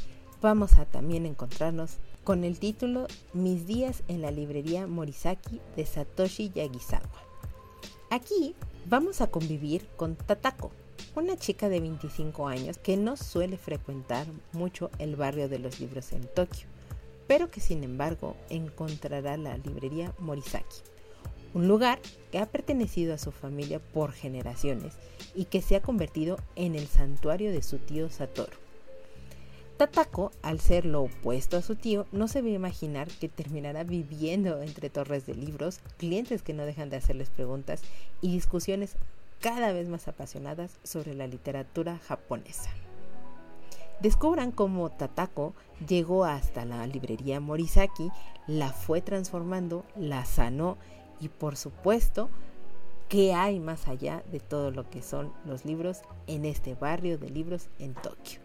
vamos 0.42 0.74
a 0.74 0.84
también 0.84 1.26
encontrarnos 1.26 1.96
con 2.24 2.44
el 2.44 2.58
título 2.58 3.06
Mis 3.32 3.66
días 3.66 4.02
en 4.08 4.22
la 4.22 4.30
librería 4.30 4.86
Morisaki 4.86 5.60
de 5.76 5.86
Satoshi 5.86 6.50
Yagisawa. 6.54 7.08
Aquí 8.10 8.54
vamos 8.86 9.20
a 9.20 9.28
convivir 9.28 9.86
con 9.96 10.16
Tatako, 10.16 10.70
una 11.14 11.36
chica 11.36 11.68
de 11.68 11.80
25 11.80 12.46
años 12.46 12.78
que 12.78 12.96
no 12.96 13.16
suele 13.16 13.56
frecuentar 13.56 14.26
mucho 14.52 14.90
el 14.98 15.16
barrio 15.16 15.48
de 15.48 15.58
los 15.58 15.80
libros 15.80 16.12
en 16.12 16.26
Tokio, 16.26 16.68
pero 17.26 17.50
que 17.50 17.60
sin 17.60 17.82
embargo 17.82 18.36
encontrará 18.50 19.36
la 19.36 19.56
librería 19.58 20.12
Morisaki 20.18 20.76
un 21.56 21.68
lugar 21.68 21.98
que 22.30 22.38
ha 22.38 22.44
pertenecido 22.44 23.14
a 23.14 23.18
su 23.18 23.32
familia 23.32 23.80
por 23.80 24.12
generaciones 24.12 24.92
y 25.34 25.46
que 25.46 25.62
se 25.62 25.74
ha 25.74 25.80
convertido 25.80 26.36
en 26.54 26.74
el 26.74 26.86
santuario 26.86 27.50
de 27.50 27.62
su 27.62 27.78
tío 27.78 28.10
Satoru. 28.10 28.52
Tatako, 29.78 30.32
al 30.42 30.60
ser 30.60 30.84
lo 30.84 31.04
opuesto 31.04 31.56
a 31.56 31.62
su 31.62 31.74
tío, 31.74 32.06
no 32.12 32.28
se 32.28 32.42
ve 32.42 32.50
imaginar 32.50 33.08
que 33.08 33.30
terminará 33.30 33.84
viviendo 33.84 34.60
entre 34.60 34.90
torres 34.90 35.24
de 35.24 35.34
libros, 35.34 35.80
clientes 35.96 36.42
que 36.42 36.52
no 36.52 36.66
dejan 36.66 36.90
de 36.90 36.98
hacerles 36.98 37.30
preguntas 37.30 37.80
y 38.20 38.30
discusiones 38.32 38.96
cada 39.40 39.72
vez 39.72 39.88
más 39.88 40.08
apasionadas 40.08 40.76
sobre 40.82 41.14
la 41.14 41.26
literatura 41.26 41.98
japonesa. 42.06 42.68
Descubran 44.00 44.52
cómo 44.52 44.90
Tatako 44.90 45.54
llegó 45.88 46.26
hasta 46.26 46.66
la 46.66 46.86
librería 46.86 47.40
Morisaki, 47.40 48.10
la 48.46 48.74
fue 48.74 49.00
transformando, 49.00 49.86
la 49.96 50.26
sanó 50.26 50.76
y 51.20 51.28
por 51.28 51.56
supuesto 51.56 52.28
qué 53.08 53.34
hay 53.34 53.60
más 53.60 53.88
allá 53.88 54.22
de 54.30 54.40
todo 54.40 54.70
lo 54.70 54.88
que 54.90 55.02
son 55.02 55.32
los 55.44 55.64
libros 55.64 56.02
en 56.26 56.44
este 56.44 56.74
barrio 56.74 57.18
de 57.18 57.30
libros 57.30 57.68
en 57.78 57.94
Tokio. 57.94 58.40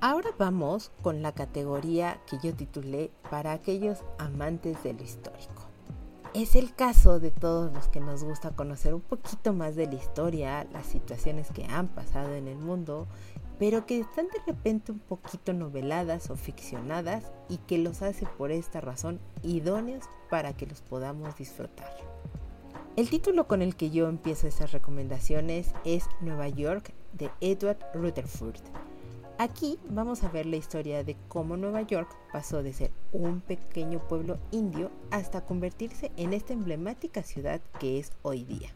Ahora 0.00 0.30
vamos 0.38 0.90
con 1.00 1.22
la 1.22 1.32
categoría 1.32 2.20
que 2.26 2.36
yo 2.42 2.54
titulé 2.54 3.10
para 3.30 3.52
aquellos 3.52 4.00
amantes 4.18 4.82
de 4.82 4.92
lo 4.92 5.02
histórico. 5.02 5.62
Es 6.34 6.56
el 6.56 6.74
caso 6.74 7.20
de 7.20 7.30
todos 7.30 7.72
los 7.72 7.88
que 7.88 8.00
nos 8.00 8.24
gusta 8.24 8.50
conocer 8.50 8.92
un 8.92 9.00
poquito 9.00 9.52
más 9.52 9.76
de 9.76 9.86
la 9.86 9.94
historia, 9.94 10.66
las 10.72 10.86
situaciones 10.86 11.50
que 11.52 11.64
han 11.64 11.88
pasado 11.88 12.34
en 12.34 12.48
el 12.48 12.58
mundo 12.58 13.06
pero 13.58 13.86
que 13.86 14.00
están 14.00 14.26
de 14.28 14.40
repente 14.46 14.92
un 14.92 14.98
poquito 14.98 15.52
noveladas 15.52 16.30
o 16.30 16.36
ficcionadas 16.36 17.24
y 17.48 17.58
que 17.58 17.78
los 17.78 18.02
hace 18.02 18.26
por 18.26 18.50
esta 18.50 18.80
razón 18.80 19.20
idóneos 19.42 20.04
para 20.30 20.56
que 20.56 20.66
los 20.66 20.80
podamos 20.82 21.36
disfrutar. 21.36 21.90
El 22.96 23.10
título 23.10 23.48
con 23.48 23.62
el 23.62 23.76
que 23.76 23.90
yo 23.90 24.08
empiezo 24.08 24.46
estas 24.46 24.72
recomendaciones 24.72 25.72
es 25.84 26.04
Nueva 26.20 26.48
York 26.48 26.92
de 27.12 27.30
Edward 27.40 27.78
Rutherford. 27.94 28.60
Aquí 29.36 29.80
vamos 29.88 30.22
a 30.22 30.28
ver 30.28 30.46
la 30.46 30.56
historia 30.56 31.02
de 31.02 31.16
cómo 31.26 31.56
Nueva 31.56 31.82
York 31.82 32.08
pasó 32.32 32.62
de 32.62 32.72
ser 32.72 32.92
un 33.12 33.40
pequeño 33.40 33.98
pueblo 34.06 34.38
indio 34.52 34.92
hasta 35.10 35.44
convertirse 35.44 36.12
en 36.16 36.32
esta 36.32 36.52
emblemática 36.52 37.24
ciudad 37.24 37.60
que 37.80 37.98
es 37.98 38.12
hoy 38.22 38.44
día 38.44 38.72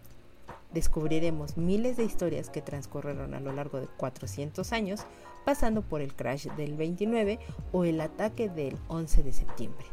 descubriremos 0.73 1.57
miles 1.57 1.97
de 1.97 2.05
historias 2.05 2.51
que 2.51 2.63
transcurrieron 2.63 3.35
a 3.35 3.41
lo 3.41 3.53
largo 3.53 3.81
de 3.81 3.87
400 3.87 4.73
años, 4.73 5.01
pasando 5.45 5.83
por 5.83 6.01
el 6.01 6.15
crash 6.15 6.49
del 6.57 6.77
29 6.77 7.39
o 7.73 7.85
el 7.85 8.01
ataque 8.01 8.49
del 8.49 8.77
11 8.89 9.23
de 9.23 9.33
septiembre. 9.33 9.87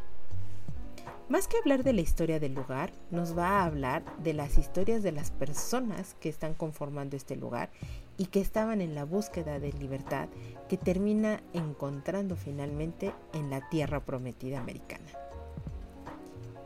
Más 1.28 1.48
que 1.48 1.58
hablar 1.58 1.82
de 1.82 1.92
la 1.92 2.02
historia 2.02 2.38
del 2.38 2.54
lugar, 2.54 2.92
nos 3.10 3.36
va 3.36 3.48
a 3.48 3.64
hablar 3.64 4.04
de 4.18 4.32
las 4.32 4.58
historias 4.58 5.02
de 5.02 5.10
las 5.10 5.32
personas 5.32 6.14
que 6.20 6.28
están 6.28 6.54
conformando 6.54 7.16
este 7.16 7.34
lugar 7.34 7.68
y 8.16 8.26
que 8.26 8.40
estaban 8.40 8.80
en 8.80 8.94
la 8.94 9.04
búsqueda 9.04 9.58
de 9.58 9.72
libertad 9.72 10.28
que 10.68 10.76
termina 10.76 11.42
encontrando 11.52 12.36
finalmente 12.36 13.12
en 13.32 13.50
la 13.50 13.68
tierra 13.68 14.04
prometida 14.04 14.60
americana. 14.60 15.25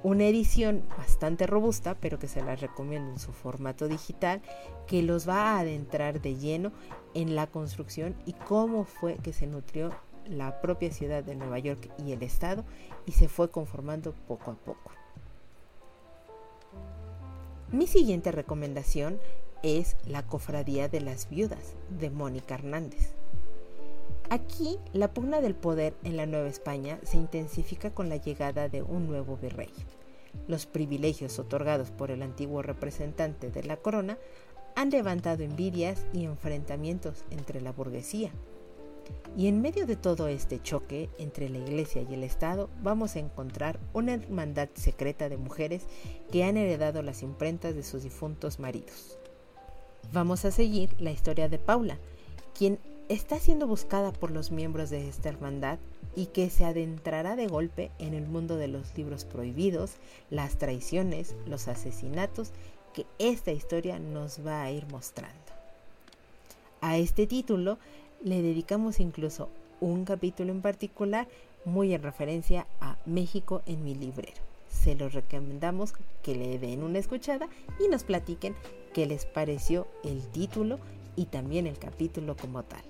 Una 0.02 0.24
edición 0.24 0.82
bastante 0.96 1.46
robusta, 1.46 1.96
pero 2.00 2.18
que 2.18 2.28
se 2.28 2.42
la 2.42 2.56
recomiendo 2.56 3.10
en 3.10 3.18
su 3.18 3.32
formato 3.32 3.88
digital, 3.88 4.40
que 4.86 5.02
los 5.02 5.28
va 5.28 5.52
a 5.52 5.60
adentrar 5.60 6.20
de 6.20 6.36
lleno 6.36 6.72
en 7.14 7.34
la 7.34 7.46
construcción 7.46 8.16
y 8.24 8.32
cómo 8.32 8.84
fue 8.84 9.16
que 9.16 9.32
se 9.32 9.46
nutrió 9.46 9.90
la 10.26 10.60
propia 10.60 10.92
ciudad 10.92 11.24
de 11.24 11.34
Nueva 11.34 11.58
York 11.58 11.90
y 12.04 12.12
el 12.12 12.22
estado 12.22 12.64
y 13.06 13.12
se 13.12 13.28
fue 13.28 13.50
conformando 13.50 14.12
poco 14.26 14.52
a 14.52 14.54
poco. 14.54 14.90
Mi 17.72 17.86
siguiente 17.86 18.32
recomendación 18.32 19.20
es 19.62 19.96
La 20.06 20.26
Cofradía 20.26 20.88
de 20.88 21.00
las 21.00 21.28
Viudas 21.28 21.74
de 21.88 22.10
Mónica 22.10 22.54
Hernández. 22.54 23.19
Aquí, 24.30 24.78
la 24.92 25.12
pugna 25.12 25.40
del 25.40 25.56
poder 25.56 25.96
en 26.04 26.16
la 26.16 26.24
Nueva 26.24 26.48
España 26.48 27.00
se 27.02 27.16
intensifica 27.16 27.90
con 27.90 28.08
la 28.08 28.16
llegada 28.16 28.68
de 28.68 28.80
un 28.80 29.08
nuevo 29.08 29.36
virrey. 29.36 29.72
Los 30.46 30.66
privilegios 30.66 31.40
otorgados 31.40 31.90
por 31.90 32.12
el 32.12 32.22
antiguo 32.22 32.62
representante 32.62 33.50
de 33.50 33.64
la 33.64 33.76
corona 33.76 34.18
han 34.76 34.90
levantado 34.90 35.42
envidias 35.42 36.06
y 36.12 36.26
enfrentamientos 36.26 37.24
entre 37.30 37.60
la 37.60 37.72
burguesía. 37.72 38.30
Y 39.36 39.48
en 39.48 39.60
medio 39.60 39.84
de 39.84 39.96
todo 39.96 40.28
este 40.28 40.62
choque 40.62 41.10
entre 41.18 41.48
la 41.48 41.58
Iglesia 41.58 42.02
y 42.08 42.14
el 42.14 42.22
Estado 42.22 42.70
vamos 42.84 43.16
a 43.16 43.18
encontrar 43.18 43.80
una 43.92 44.14
hermandad 44.14 44.68
secreta 44.74 45.28
de 45.28 45.38
mujeres 45.38 45.86
que 46.30 46.44
han 46.44 46.56
heredado 46.56 47.02
las 47.02 47.24
imprentas 47.24 47.74
de 47.74 47.82
sus 47.82 48.04
difuntos 48.04 48.60
maridos. 48.60 49.18
Vamos 50.12 50.44
a 50.44 50.52
seguir 50.52 50.94
la 51.00 51.10
historia 51.10 51.48
de 51.48 51.58
Paula, 51.58 51.98
quien 52.56 52.78
está 53.10 53.40
siendo 53.40 53.66
buscada 53.66 54.12
por 54.12 54.30
los 54.30 54.52
miembros 54.52 54.88
de 54.88 55.08
esta 55.08 55.28
hermandad 55.28 55.80
y 56.14 56.26
que 56.26 56.48
se 56.48 56.64
adentrará 56.64 57.34
de 57.34 57.48
golpe 57.48 57.90
en 57.98 58.14
el 58.14 58.24
mundo 58.24 58.56
de 58.56 58.68
los 58.68 58.96
libros 58.96 59.24
prohibidos, 59.24 59.94
las 60.30 60.58
traiciones, 60.58 61.34
los 61.44 61.66
asesinatos 61.66 62.52
que 62.94 63.06
esta 63.18 63.50
historia 63.50 63.98
nos 63.98 64.46
va 64.46 64.62
a 64.62 64.70
ir 64.70 64.86
mostrando. 64.92 65.36
A 66.80 66.98
este 66.98 67.26
título 67.26 67.78
le 68.22 68.42
dedicamos 68.42 69.00
incluso 69.00 69.48
un 69.80 70.04
capítulo 70.04 70.52
en 70.52 70.62
particular 70.62 71.26
muy 71.64 71.92
en 71.92 72.04
referencia 72.04 72.68
a 72.80 72.96
México 73.06 73.62
en 73.66 73.82
mi 73.82 73.96
librero. 73.96 74.40
Se 74.68 74.94
los 74.94 75.14
recomendamos 75.14 75.94
que 76.22 76.36
le 76.36 76.60
den 76.60 76.84
una 76.84 77.00
escuchada 77.00 77.48
y 77.84 77.88
nos 77.88 78.04
platiquen 78.04 78.54
qué 78.94 79.06
les 79.06 79.26
pareció 79.26 79.88
el 80.04 80.28
título 80.28 80.78
y 81.16 81.24
también 81.24 81.66
el 81.66 81.76
capítulo 81.76 82.36
como 82.36 82.62
tal. 82.62 82.82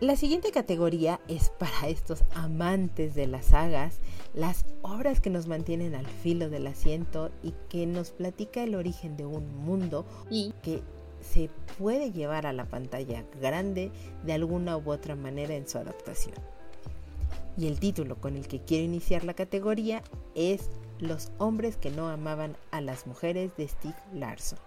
La 0.00 0.16
siguiente 0.16 0.50
categoría 0.50 1.20
es 1.28 1.50
para 1.50 1.88
estos 1.88 2.24
amantes 2.34 3.14
de 3.14 3.26
las 3.26 3.44
sagas, 3.44 3.98
las 4.32 4.64
obras 4.80 5.20
que 5.20 5.28
nos 5.28 5.46
mantienen 5.46 5.94
al 5.94 6.06
filo 6.06 6.48
del 6.48 6.68
asiento 6.68 7.30
y 7.42 7.52
que 7.68 7.86
nos 7.86 8.10
platica 8.10 8.62
el 8.62 8.76
origen 8.76 9.18
de 9.18 9.26
un 9.26 9.54
mundo 9.58 10.06
y 10.30 10.54
que 10.62 10.82
se 11.20 11.50
puede 11.78 12.12
llevar 12.12 12.46
a 12.46 12.54
la 12.54 12.64
pantalla 12.64 13.26
grande 13.42 13.92
de 14.24 14.32
alguna 14.32 14.78
u 14.78 14.90
otra 14.90 15.16
manera 15.16 15.54
en 15.54 15.68
su 15.68 15.76
adaptación. 15.76 16.36
Y 17.58 17.66
el 17.66 17.78
título 17.78 18.16
con 18.16 18.38
el 18.38 18.48
que 18.48 18.60
quiero 18.60 18.84
iniciar 18.84 19.24
la 19.24 19.34
categoría 19.34 20.02
es 20.34 20.70
Los 20.98 21.30
hombres 21.36 21.76
que 21.76 21.90
no 21.90 22.08
amaban 22.08 22.56
a 22.70 22.80
las 22.80 23.06
mujeres 23.06 23.54
de 23.58 23.68
Steve 23.68 23.96
Larson. 24.14 24.58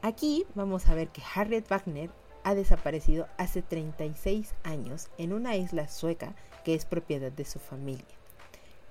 Aquí 0.00 0.44
vamos 0.54 0.86
a 0.86 0.94
ver 0.94 1.08
que 1.08 1.22
Harriet 1.34 1.68
Wagner 1.68 2.10
ha 2.44 2.54
desaparecido 2.54 3.28
hace 3.38 3.62
36 3.62 4.54
años 4.64 5.08
en 5.18 5.32
una 5.32 5.56
isla 5.56 5.88
sueca 5.88 6.34
que 6.64 6.74
es 6.74 6.84
propiedad 6.84 7.32
de 7.32 7.44
su 7.44 7.58
familia. 7.58 8.04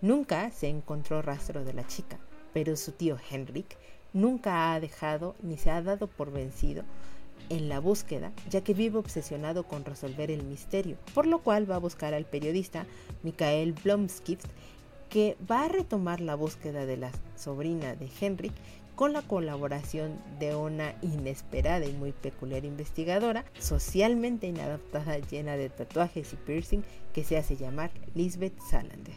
Nunca 0.01 0.51
se 0.51 0.67
encontró 0.67 1.21
rastro 1.21 1.63
de 1.63 1.73
la 1.73 1.85
chica, 1.85 2.19
pero 2.53 2.75
su 2.75 2.91
tío 2.91 3.17
Henrik 3.29 3.77
nunca 4.13 4.73
ha 4.73 4.79
dejado 4.79 5.35
ni 5.41 5.57
se 5.57 5.71
ha 5.71 5.81
dado 5.81 6.07
por 6.07 6.31
vencido 6.31 6.83
en 7.49 7.69
la 7.69 7.79
búsqueda, 7.79 8.31
ya 8.49 8.61
que 8.61 8.73
vive 8.73 8.97
obsesionado 8.97 9.63
con 9.63 9.83
resolver 9.83 10.31
el 10.31 10.43
misterio, 10.43 10.97
por 11.13 11.27
lo 11.27 11.39
cual 11.39 11.69
va 11.69 11.75
a 11.75 11.79
buscar 11.79 12.13
al 12.13 12.25
periodista 12.25 12.85
Mikael 13.23 13.73
Blomskift, 13.73 14.47
que 15.09 15.35
va 15.49 15.65
a 15.65 15.67
retomar 15.67 16.21
la 16.21 16.35
búsqueda 16.35 16.85
de 16.85 16.97
la 16.97 17.11
sobrina 17.35 17.95
de 17.95 18.09
Henrik 18.19 18.53
con 18.95 19.13
la 19.13 19.21
colaboración 19.21 20.19
de 20.39 20.55
una 20.55 20.95
inesperada 21.01 21.85
y 21.85 21.93
muy 21.93 22.11
peculiar 22.11 22.65
investigadora, 22.65 23.45
socialmente 23.59 24.47
inadaptada, 24.47 25.17
llena 25.19 25.57
de 25.57 25.69
tatuajes 25.69 26.33
y 26.33 26.35
piercing, 26.35 26.83
que 27.13 27.23
se 27.23 27.37
hace 27.37 27.57
llamar 27.57 27.91
Lisbeth 28.15 28.59
Salander. 28.69 29.15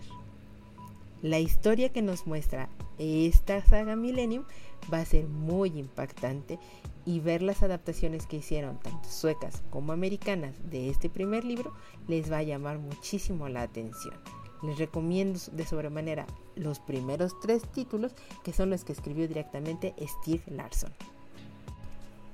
La 1.23 1.39
historia 1.39 1.89
que 1.89 2.03
nos 2.03 2.27
muestra 2.27 2.69
esta 2.99 3.65
saga 3.65 3.97
Millennium 3.97 4.45
va 4.93 4.99
a 4.99 5.05
ser 5.07 5.27
muy 5.27 5.79
impactante 5.79 6.59
y 7.07 7.21
ver 7.21 7.43
las 7.43 7.63
adaptaciones 7.63 8.27
que 8.27 8.37
hicieron 8.37 8.79
tanto 8.79 9.09
suecas 9.09 9.63
como 9.71 9.93
americanas 9.93 10.55
de 10.71 10.91
este 10.91 11.09
primer 11.09 11.45
libro 11.45 11.73
les 12.09 12.31
va 12.31 12.39
a 12.39 12.43
llamar 12.43 12.79
muchísimo 12.79 13.49
la 13.49 13.63
atención. 13.63 14.15
Les 14.63 14.79
recomiendo 14.79 15.39
de 15.53 15.67
sobremanera 15.67 16.27
los 16.57 16.81
primeros 16.81 17.39
tres 17.41 17.63
títulos 17.73 18.13
que 18.43 18.53
son 18.53 18.71
los 18.71 18.85
que 18.85 18.93
escribió 18.93 19.29
directamente 19.29 19.95
Steve 20.01 20.43
Larson. 20.47 20.93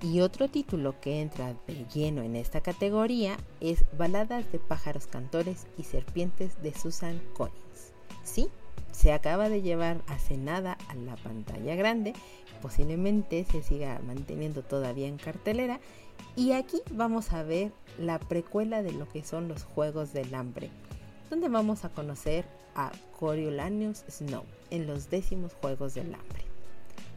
Y 0.03 0.21
otro 0.21 0.49
título 0.49 0.99
que 1.01 1.21
entra 1.21 1.55
de 1.67 1.87
lleno 1.93 2.23
en 2.23 2.35
esta 2.35 2.63
categoría 2.63 3.37
es 3.61 3.85
Baladas 3.99 4.51
de 4.51 4.59
pájaros 4.59 5.07
cantores 5.07 5.67
y 5.77 5.83
serpientes 5.83 6.63
de 6.63 6.73
Susan 6.73 7.21
Collins. 7.35 7.93
Sí, 8.25 8.49
se 8.93 9.13
acaba 9.13 9.51
de 9.51 9.61
llevar 9.61 10.01
hace 10.07 10.39
nada 10.39 10.79
a 10.89 10.95
la 10.95 11.17
pantalla 11.17 11.75
grande, 11.75 12.15
posiblemente 12.63 13.45
se 13.45 13.63
siga 13.63 14.01
manteniendo 14.07 14.63
todavía 14.63 15.07
en 15.07 15.19
cartelera 15.19 15.81
y 16.35 16.53
aquí 16.53 16.81
vamos 16.93 17.33
a 17.33 17.43
ver 17.43 17.73
la 17.99 18.19
precuela 18.19 18.83
de 18.83 18.93
lo 18.93 19.09
que 19.09 19.23
son 19.23 19.49
los 19.49 19.65
Juegos 19.65 20.13
del 20.13 20.35
Hambre 20.35 20.71
donde 21.31 21.49
vamos 21.49 21.85
a 21.85 21.89
conocer 21.89 22.45
a 22.75 22.91
Coriolanus 23.19 24.05
Snow 24.11 24.45
en 24.71 24.87
los 24.87 25.09
décimos 25.09 25.55
Juegos 25.55 25.95
del 25.95 26.13
Hambre. 26.13 26.45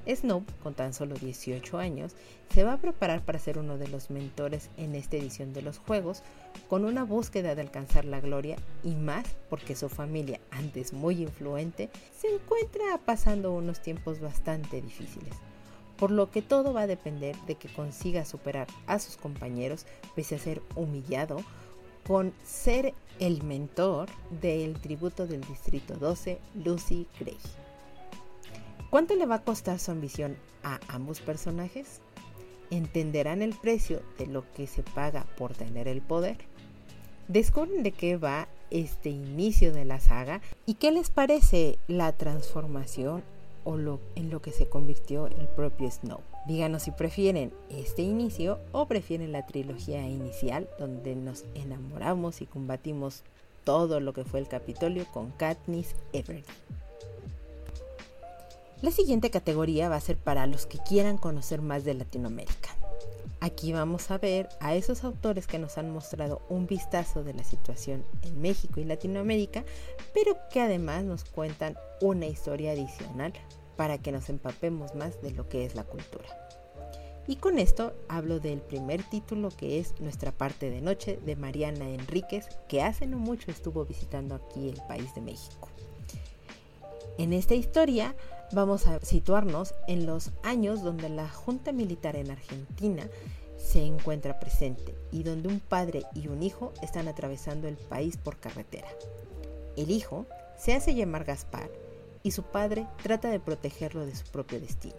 Snow, 0.08 0.44
con 0.62 0.74
tan 0.74 0.94
solo 0.94 1.16
18 1.16 1.78
años, 1.78 2.14
se 2.54 2.64
va 2.64 2.74
a 2.74 2.78
preparar 2.78 3.22
para 3.22 3.40
ser 3.40 3.58
uno 3.58 3.78
de 3.78 3.88
los 3.88 4.10
mentores 4.10 4.70
en 4.78 4.96
esta 4.96 5.18
edición 5.18 5.54
de 5.54 5.62
los 5.62 5.80
Juegos, 5.80 6.22
con 6.70 6.86
una 6.86 7.04
búsqueda 7.04 7.56
de 7.56 7.62
alcanzar 7.62 8.06
la 8.06 8.20
gloria 8.20 8.58
y 8.84 8.96
más 8.96 9.26
porque 9.50 9.76
su 9.76 9.90
familia, 9.90 10.40
antes 10.52 10.94
muy 10.94 11.22
influente, 11.22 11.90
se 12.16 12.28
encuentra 12.28 13.00
pasando 13.06 13.54
unos 13.54 13.82
tiempos 13.82 14.20
bastante 14.20 14.82
difíciles. 14.82 15.34
Por 15.98 16.12
lo 16.12 16.30
que 16.30 16.42
todo 16.42 16.74
va 16.74 16.82
a 16.82 16.88
depender 16.88 17.36
de 17.48 17.56
que 17.56 17.70
consiga 17.70 18.26
superar 18.26 18.68
a 18.88 19.00
sus 19.00 19.16
compañeros 19.16 19.86
pese 20.16 20.36
a 20.36 20.40
ser 20.40 20.62
humillado 20.76 21.38
con 22.06 22.34
ser 22.44 22.94
el 23.20 23.44
mentor 23.44 24.10
del 24.42 24.80
tributo 24.80 25.28
del 25.28 25.42
Distrito 25.42 25.96
12, 25.96 26.40
Lucy 26.64 27.08
Gray. 27.20 27.38
¿Cuánto 28.90 29.16
le 29.16 29.26
va 29.26 29.36
a 29.36 29.44
costar 29.44 29.80
su 29.80 29.92
ambición 29.92 30.38
a 30.64 30.80
ambos 30.88 31.20
personajes? 31.20 32.02
¿Entenderán 32.70 33.42
el 33.42 33.54
precio 33.54 34.02
de 34.18 34.28
lo 34.28 34.44
que 34.54 34.68
se 34.68 34.84
paga 34.84 35.26
por 35.38 35.54
tener 35.54 35.88
el 35.88 36.02
poder? 36.02 36.38
Descubren 37.28 37.84
de 37.84 37.92
qué 37.92 38.18
va 38.18 38.48
este 38.70 39.10
inicio 39.10 39.72
de 39.72 39.86
la 39.86 40.00
saga 40.00 40.42
y 40.66 40.76
qué 40.76 40.92
les 40.92 41.10
parece 41.10 41.78
la 41.88 42.12
transformación 42.12 43.24
o 43.64 43.78
lo, 43.78 44.00
en 44.16 44.30
lo 44.30 44.42
que 44.42 44.52
se 44.52 44.68
convirtió 44.68 45.28
el 45.28 45.48
propio 45.48 45.90
Snow. 45.90 46.20
Díganos 46.46 46.84
si 46.84 46.92
prefieren 46.92 47.54
este 47.70 48.02
inicio 48.02 48.60
o 48.74 48.86
prefieren 48.86 49.32
la 49.32 49.46
trilogía 49.46 50.06
inicial 50.08 50.68
donde 50.78 51.16
nos 51.16 51.46
enamoramos 51.56 52.42
y 52.42 52.46
combatimos 52.46 53.24
todo 53.64 54.02
lo 54.02 54.14
que 54.14 54.26
fue 54.26 54.42
el 54.42 54.50
Capitolio 54.50 55.06
con 55.14 55.32
Katniss 55.32 55.96
Everdeen. 56.12 56.44
La 58.82 58.92
siguiente 58.92 59.30
categoría 59.30 59.88
va 59.88 59.96
a 59.96 60.02
ser 60.02 60.18
para 60.18 60.46
los 60.46 60.66
que 60.66 60.78
quieran 60.80 61.18
conocer 61.18 61.62
más 61.62 61.86
de 61.86 61.94
Latinoamérica. 61.94 62.76
Aquí 63.40 63.72
vamos 63.72 64.12
a 64.12 64.18
ver 64.18 64.50
a 64.60 64.76
esos 64.76 65.06
autores 65.06 65.48
que 65.48 65.60
nos 65.60 65.78
han 65.78 65.92
mostrado 65.92 66.42
un 66.50 66.68
vistazo 66.68 67.24
de 67.24 67.34
la 67.34 67.46
situación 67.46 68.04
en 68.22 68.42
México 68.42 68.82
y 68.82 68.86
Latinoamérica, 68.86 69.64
pero 70.14 70.38
que 70.52 70.60
además 70.60 71.06
nos 71.06 71.24
cuentan 71.24 71.78
una 72.02 72.26
historia 72.26 72.72
adicional 72.72 73.32
para 73.76 73.98
que 73.98 74.12
nos 74.12 74.30
empapemos 74.30 74.96
más 74.96 75.22
de 75.22 75.32
lo 75.32 75.50
que 75.50 75.66
es 75.66 75.76
la 75.76 75.84
cultura. 75.84 76.28
Y 77.26 77.38
con 77.38 77.58
esto 77.58 77.94
hablo 78.10 78.40
del 78.40 78.60
primer 78.60 79.02
título 79.04 79.50
que 79.50 79.80
es 79.80 80.00
Nuestra 80.02 80.32
parte 80.32 80.70
de 80.70 80.82
noche 80.82 81.20
de 81.26 81.36
Mariana 81.36 81.90
Enríquez, 81.90 82.48
que 82.68 82.82
hace 82.82 83.08
no 83.08 83.18
mucho 83.18 83.50
estuvo 83.50 83.86
visitando 83.86 84.36
aquí 84.36 84.68
el 84.68 84.82
país 84.88 85.16
de 85.16 85.22
México. 85.22 85.70
En 87.18 87.32
esta 87.32 87.56
historia 87.56 88.16
vamos 88.52 88.88
a 88.88 89.00
situarnos 89.00 89.74
en 89.88 90.06
los 90.06 90.32
años 90.44 90.84
donde 90.84 91.10
la 91.10 91.30
Junta 91.30 91.72
Militar 91.72 92.16
en 92.16 92.32
Argentina 92.32 93.08
se 93.58 93.84
encuentra 93.84 94.40
presente 94.40 94.94
y 95.12 95.24
donde 95.24 95.48
un 95.48 95.60
padre 95.60 96.04
y 96.14 96.28
un 96.28 96.44
hijo 96.44 96.74
están 96.82 97.08
atravesando 97.08 97.68
el 97.68 97.78
país 97.78 98.18
por 98.18 98.38
carretera. 98.38 98.90
El 99.78 99.92
hijo 99.92 100.26
se 100.58 100.74
hace 100.74 100.94
llamar 100.94 101.24
Gaspar 101.24 101.70
y 102.24 102.32
su 102.32 102.44
padre 102.44 102.88
trata 103.02 103.30
de 103.30 103.40
protegerlo 103.40 104.06
de 104.06 104.16
su 104.16 104.26
propio 104.26 104.60
destino, 104.60 104.96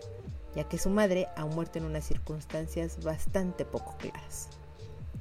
ya 0.55 0.65
que 0.65 0.79
su 0.79 0.91
madre 0.91 1.29
ha 1.37 1.47
muerto 1.47 1.79
en 1.79 1.87
unas 1.87 2.05
circunstancias 2.05 3.03
bastante 3.03 3.65
poco 3.65 3.97
claras. 3.99 4.51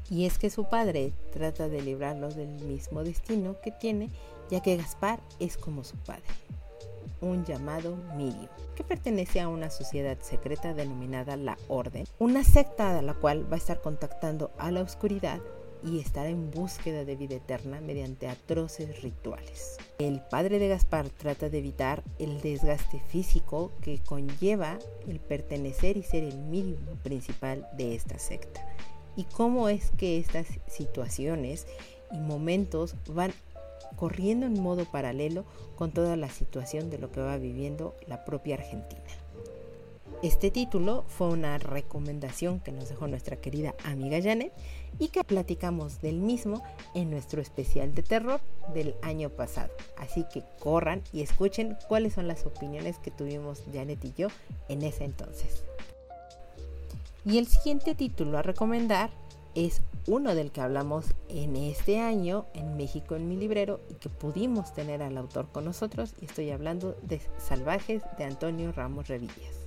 Y 0.09 0.25
es 0.25 0.37
que 0.37 0.49
su 0.49 0.65
padre 0.65 1.13
trata 1.31 1.69
de 1.69 1.81
librarlo 1.81 2.29
del 2.29 2.49
mismo 2.65 3.03
destino 3.03 3.59
que 3.61 3.71
tiene, 3.71 4.09
ya 4.51 4.61
que 4.61 4.75
Gaspar 4.75 5.21
es 5.39 5.57
como 5.57 5.85
su 5.85 5.95
padre, 5.97 6.23
un 7.21 7.45
llamado 7.45 7.95
Miriam, 8.15 8.49
que 8.75 8.83
pertenece 8.83 9.39
a 9.39 9.47
una 9.47 9.69
sociedad 9.69 10.19
secreta 10.19 10.73
denominada 10.73 11.37
la 11.37 11.57
Orden, 11.69 12.05
una 12.19 12.43
secta 12.43 12.99
a 12.99 13.01
la 13.01 13.13
cual 13.13 13.49
va 13.49 13.55
a 13.55 13.59
estar 13.59 13.81
contactando 13.81 14.51
a 14.57 14.71
la 14.71 14.81
oscuridad 14.81 15.39
y 15.85 15.99
estará 15.99 16.29
en 16.29 16.51
búsqueda 16.51 17.05
de 17.05 17.15
vida 17.15 17.35
eterna 17.35 17.81
mediante 17.81 18.27
atroces 18.27 19.01
rituales. 19.01 19.77
El 19.99 20.21
padre 20.21 20.59
de 20.59 20.69
Gaspar 20.69 21.09
trata 21.09 21.49
de 21.49 21.59
evitar 21.59 22.03
el 22.19 22.41
desgaste 22.41 22.99
físico 22.99 23.71
que 23.81 23.99
conlleva 23.99 24.79
el 25.07 25.19
pertenecer 25.19 25.97
y 25.97 26.03
ser 26.03 26.23
el 26.23 26.37
mínimo 26.37 26.93
principal 27.03 27.67
de 27.77 27.95
esta 27.95 28.17
secta. 28.17 28.65
Y 29.15 29.25
cómo 29.25 29.69
es 29.69 29.91
que 29.91 30.17
estas 30.17 30.47
situaciones 30.67 31.67
y 32.11 32.17
momentos 32.17 32.95
van 33.07 33.33
corriendo 33.95 34.45
en 34.45 34.61
modo 34.61 34.85
paralelo 34.85 35.45
con 35.75 35.91
toda 35.91 36.15
la 36.15 36.29
situación 36.29 36.89
de 36.89 36.97
lo 36.97 37.11
que 37.11 37.21
va 37.21 37.37
viviendo 37.37 37.95
la 38.07 38.25
propia 38.25 38.55
Argentina. 38.55 39.01
Este 40.23 40.51
título 40.51 41.03
fue 41.07 41.27
una 41.27 41.57
recomendación 41.57 42.59
que 42.61 42.71
nos 42.71 42.87
dejó 42.87 43.07
nuestra 43.07 43.35
querida 43.35 43.75
amiga 43.83 44.21
Janet 44.21 44.53
y 44.99 45.09
que 45.09 45.23
platicamos 45.23 46.01
del 46.01 46.19
mismo 46.19 46.63
en 46.93 47.09
nuestro 47.09 47.41
especial 47.41 47.93
de 47.93 48.03
terror 48.03 48.41
del 48.73 48.95
año 49.01 49.29
pasado. 49.29 49.71
Así 49.97 50.25
que 50.33 50.43
corran 50.59 51.01
y 51.11 51.21
escuchen 51.21 51.77
cuáles 51.87 52.13
son 52.13 52.27
las 52.27 52.45
opiniones 52.45 52.99
que 52.99 53.11
tuvimos 53.11 53.63
Janet 53.73 54.03
y 54.05 54.13
yo 54.13 54.27
en 54.69 54.83
ese 54.83 55.05
entonces. 55.05 55.63
Y 57.25 57.37
el 57.37 57.47
siguiente 57.47 57.95
título 57.95 58.37
a 58.37 58.41
recomendar 58.41 59.09
es 59.55 59.81
uno 60.07 60.35
del 60.35 60.51
que 60.51 60.61
hablamos 60.61 61.13
en 61.29 61.55
este 61.55 61.99
año 61.99 62.45
en 62.53 62.75
México 62.75 63.15
en 63.15 63.29
mi 63.29 63.37
librero 63.37 63.79
y 63.89 63.93
que 63.95 64.09
pudimos 64.09 64.73
tener 64.73 65.01
al 65.01 65.17
autor 65.17 65.47
con 65.51 65.65
nosotros 65.65 66.13
y 66.21 66.25
estoy 66.25 66.51
hablando 66.51 66.97
de 67.03 67.21
Salvajes 67.37 68.03
de 68.17 68.25
Antonio 68.25 68.71
Ramos 68.71 69.07
Revillas. 69.07 69.62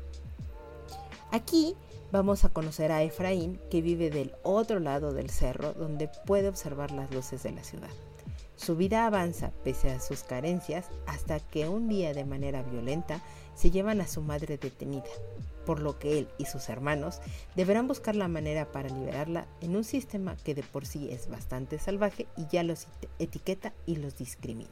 Aquí 1.33 1.75
vamos 2.13 2.45
a 2.45 2.49
conocer 2.49 2.93
a 2.93 3.03
Efraín 3.03 3.59
que 3.71 3.83
vive 3.83 4.11
del 4.11 4.35
otro 4.43 4.79
lado 4.79 5.13
del 5.13 5.31
cerro 5.31 5.73
donde 5.73 6.09
puede 6.27 6.49
observar 6.49 6.93
las 6.93 7.11
luces 7.11 7.43
de 7.43 7.53
la 7.53 7.65
ciudad. 7.65 7.91
Su 8.57 8.75
vida 8.75 9.07
avanza 9.07 9.53
pese 9.65 9.91
a 9.91 10.01
sus 10.01 10.23
carencias 10.23 10.87
hasta 11.07 11.41
que 11.41 11.69
un 11.69 11.89
día 11.89 12.15
de 12.15 12.25
manera 12.25 12.63
violenta 12.63 13.23
se 13.55 13.71
llevan 13.71 14.01
a 14.01 14.09
su 14.09 14.23
madre 14.23 14.57
detenida, 14.57 15.05
por 15.67 15.81
lo 15.81 15.99
que 15.99 16.19
él 16.19 16.29
y 16.39 16.47
sus 16.47 16.69
hermanos 16.71 17.21
deberán 17.55 17.87
buscar 17.87 18.17
la 18.17 18.29
manera 18.29 18.73
para 18.73 18.89
liberarla 18.89 19.47
en 19.61 19.77
un 19.77 19.85
sistema 19.85 20.37
que 20.37 20.55
de 20.55 20.63
por 20.63 20.87
sí 20.87 21.11
es 21.11 21.29
bastante 21.29 21.79
salvaje 21.79 22.27
y 22.37 22.47
ya 22.47 22.63
los 22.63 22.87
etiqueta 23.19 23.75
y 23.85 23.97
los 23.97 24.17
discrimina. 24.17 24.71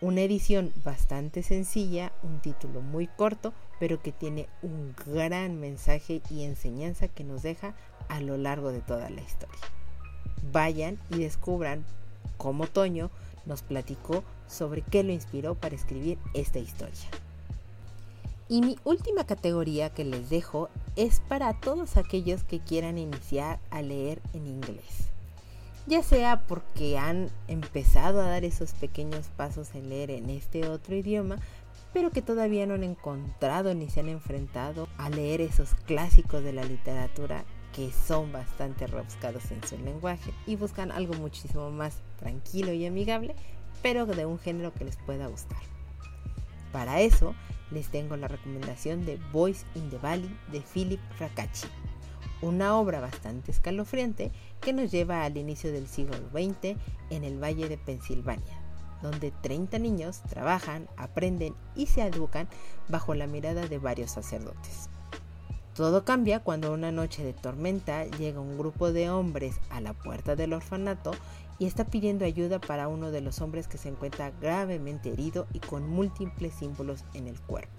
Una 0.00 0.20
edición 0.20 0.72
bastante 0.84 1.42
sencilla, 1.42 2.12
un 2.22 2.38
título 2.38 2.82
muy 2.82 3.08
corto, 3.08 3.52
pero 3.80 4.00
que 4.00 4.12
tiene 4.12 4.48
un 4.62 4.94
gran 5.04 5.58
mensaje 5.58 6.22
y 6.30 6.44
enseñanza 6.44 7.08
que 7.08 7.24
nos 7.24 7.42
deja 7.42 7.74
a 8.08 8.20
lo 8.20 8.36
largo 8.36 8.70
de 8.70 8.80
toda 8.80 9.10
la 9.10 9.20
historia. 9.20 9.58
Vayan 10.52 11.00
y 11.10 11.18
descubran 11.18 11.84
cómo 12.36 12.68
Toño 12.68 13.10
nos 13.44 13.62
platicó 13.62 14.22
sobre 14.46 14.82
qué 14.82 15.02
lo 15.02 15.10
inspiró 15.10 15.56
para 15.56 15.74
escribir 15.74 16.16
esta 16.32 16.60
historia. 16.60 17.08
Y 18.48 18.60
mi 18.60 18.78
última 18.84 19.24
categoría 19.24 19.90
que 19.90 20.04
les 20.04 20.30
dejo 20.30 20.68
es 20.94 21.18
para 21.18 21.58
todos 21.58 21.96
aquellos 21.96 22.44
que 22.44 22.60
quieran 22.60 22.98
iniciar 22.98 23.58
a 23.70 23.82
leer 23.82 24.22
en 24.32 24.46
inglés 24.46 25.08
ya 25.88 26.02
sea 26.02 26.46
porque 26.46 26.98
han 26.98 27.30
empezado 27.48 28.20
a 28.20 28.28
dar 28.28 28.44
esos 28.44 28.72
pequeños 28.72 29.28
pasos 29.36 29.74
en 29.74 29.88
leer 29.88 30.10
en 30.10 30.28
este 30.28 30.68
otro 30.68 30.94
idioma, 30.94 31.38
pero 31.94 32.10
que 32.10 32.20
todavía 32.20 32.66
no 32.66 32.74
han 32.74 32.84
encontrado 32.84 33.74
ni 33.74 33.88
se 33.88 34.00
han 34.00 34.10
enfrentado 34.10 34.86
a 34.98 35.08
leer 35.08 35.40
esos 35.40 35.74
clásicos 35.86 36.44
de 36.44 36.52
la 36.52 36.64
literatura 36.64 37.44
que 37.74 37.90
son 37.90 38.32
bastante 38.32 38.86
rebuscados 38.86 39.50
en 39.50 39.66
su 39.66 39.78
lenguaje 39.78 40.32
y 40.46 40.56
buscan 40.56 40.92
algo 40.92 41.14
muchísimo 41.14 41.70
más 41.70 41.96
tranquilo 42.18 42.72
y 42.72 42.84
amigable, 42.84 43.34
pero 43.82 44.04
de 44.04 44.26
un 44.26 44.38
género 44.38 44.74
que 44.74 44.84
les 44.84 44.96
pueda 44.96 45.26
gustar. 45.26 45.62
Para 46.70 47.00
eso 47.00 47.34
les 47.70 47.88
tengo 47.88 48.16
la 48.16 48.28
recomendación 48.28 49.06
de 49.06 49.18
Voice 49.32 49.64
in 49.74 49.88
the 49.88 49.98
Valley 49.98 50.36
de 50.52 50.60
Philip 50.60 51.00
Fracacci 51.16 51.66
una 52.42 52.76
obra 52.76 53.00
bastante 53.00 53.50
escalofriante 53.50 54.32
que 54.60 54.72
nos 54.72 54.90
lleva 54.90 55.24
al 55.24 55.36
inicio 55.36 55.72
del 55.72 55.88
siglo 55.88 56.16
XX 56.32 56.76
en 57.10 57.24
el 57.24 57.42
Valle 57.42 57.68
de 57.68 57.78
Pensilvania, 57.78 58.60
donde 59.02 59.32
30 59.42 59.78
niños 59.78 60.22
trabajan, 60.28 60.88
aprenden 60.96 61.54
y 61.74 61.86
se 61.86 62.02
educan 62.02 62.48
bajo 62.88 63.14
la 63.14 63.26
mirada 63.26 63.66
de 63.66 63.78
varios 63.78 64.10
sacerdotes. 64.10 64.88
Todo 65.74 66.04
cambia 66.04 66.40
cuando 66.40 66.72
una 66.72 66.90
noche 66.90 67.22
de 67.22 67.32
tormenta 67.32 68.04
llega 68.04 68.40
un 68.40 68.58
grupo 68.58 68.90
de 68.90 69.10
hombres 69.10 69.60
a 69.70 69.80
la 69.80 69.92
puerta 69.92 70.34
del 70.34 70.52
orfanato 70.52 71.12
y 71.60 71.66
está 71.66 71.84
pidiendo 71.84 72.24
ayuda 72.24 72.60
para 72.60 72.88
uno 72.88 73.12
de 73.12 73.20
los 73.20 73.40
hombres 73.40 73.68
que 73.68 73.78
se 73.78 73.88
encuentra 73.88 74.32
gravemente 74.40 75.12
herido 75.12 75.46
y 75.52 75.60
con 75.60 75.88
múltiples 75.88 76.54
símbolos 76.54 77.04
en 77.14 77.28
el 77.28 77.40
cuerpo. 77.40 77.77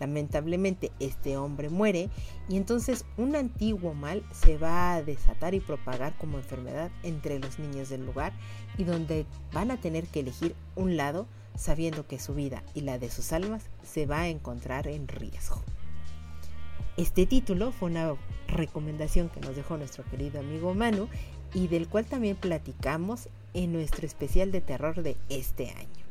Lamentablemente 0.00 0.92
este 1.00 1.36
hombre 1.36 1.68
muere 1.70 2.08
y 2.48 2.56
entonces 2.56 3.04
un 3.16 3.34
antiguo 3.34 3.94
mal 3.94 4.22
se 4.32 4.56
va 4.56 4.94
a 4.94 5.02
desatar 5.02 5.54
y 5.54 5.60
propagar 5.60 6.16
como 6.18 6.38
enfermedad 6.38 6.90
entre 7.02 7.38
los 7.38 7.58
niños 7.58 7.88
del 7.88 8.06
lugar 8.06 8.32
y 8.76 8.84
donde 8.84 9.26
van 9.52 9.70
a 9.70 9.80
tener 9.80 10.06
que 10.06 10.20
elegir 10.20 10.54
un 10.76 10.96
lado 10.96 11.26
sabiendo 11.56 12.06
que 12.06 12.20
su 12.20 12.34
vida 12.34 12.62
y 12.74 12.82
la 12.82 12.98
de 12.98 13.10
sus 13.10 13.32
almas 13.32 13.64
se 13.82 14.06
va 14.06 14.20
a 14.20 14.28
encontrar 14.28 14.86
en 14.86 15.08
riesgo. 15.08 15.62
Este 16.96 17.26
título 17.26 17.72
fue 17.72 17.90
una 17.90 18.14
recomendación 18.46 19.28
que 19.28 19.40
nos 19.40 19.56
dejó 19.56 19.76
nuestro 19.76 20.04
querido 20.04 20.40
amigo 20.40 20.74
Manu 20.74 21.08
y 21.54 21.66
del 21.68 21.88
cual 21.88 22.06
también 22.06 22.36
platicamos 22.36 23.28
en 23.54 23.72
nuestro 23.72 24.06
especial 24.06 24.52
de 24.52 24.60
terror 24.60 25.02
de 25.02 25.16
este 25.28 25.70
año 25.70 26.07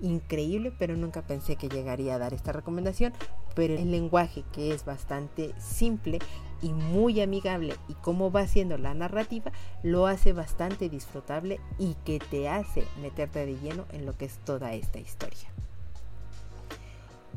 increíble, 0.00 0.72
pero 0.78 0.96
nunca 0.96 1.22
pensé 1.22 1.56
que 1.56 1.68
llegaría 1.68 2.14
a 2.14 2.18
dar 2.18 2.34
esta 2.34 2.52
recomendación. 2.52 3.12
Pero 3.54 3.74
el 3.74 3.90
lenguaje 3.90 4.44
que 4.52 4.72
es 4.72 4.84
bastante 4.84 5.54
simple 5.58 6.18
y 6.62 6.72
muy 6.72 7.20
amigable 7.20 7.74
y 7.88 7.94
cómo 7.94 8.30
va 8.30 8.40
haciendo 8.40 8.78
la 8.78 8.94
narrativa 8.94 9.52
lo 9.82 10.06
hace 10.06 10.32
bastante 10.32 10.88
disfrutable 10.88 11.60
y 11.78 11.94
que 12.04 12.18
te 12.18 12.48
hace 12.48 12.84
meterte 13.00 13.44
de 13.46 13.56
lleno 13.56 13.84
en 13.92 14.06
lo 14.06 14.16
que 14.16 14.26
es 14.26 14.38
toda 14.44 14.74
esta 14.74 14.98
historia. 14.98 15.48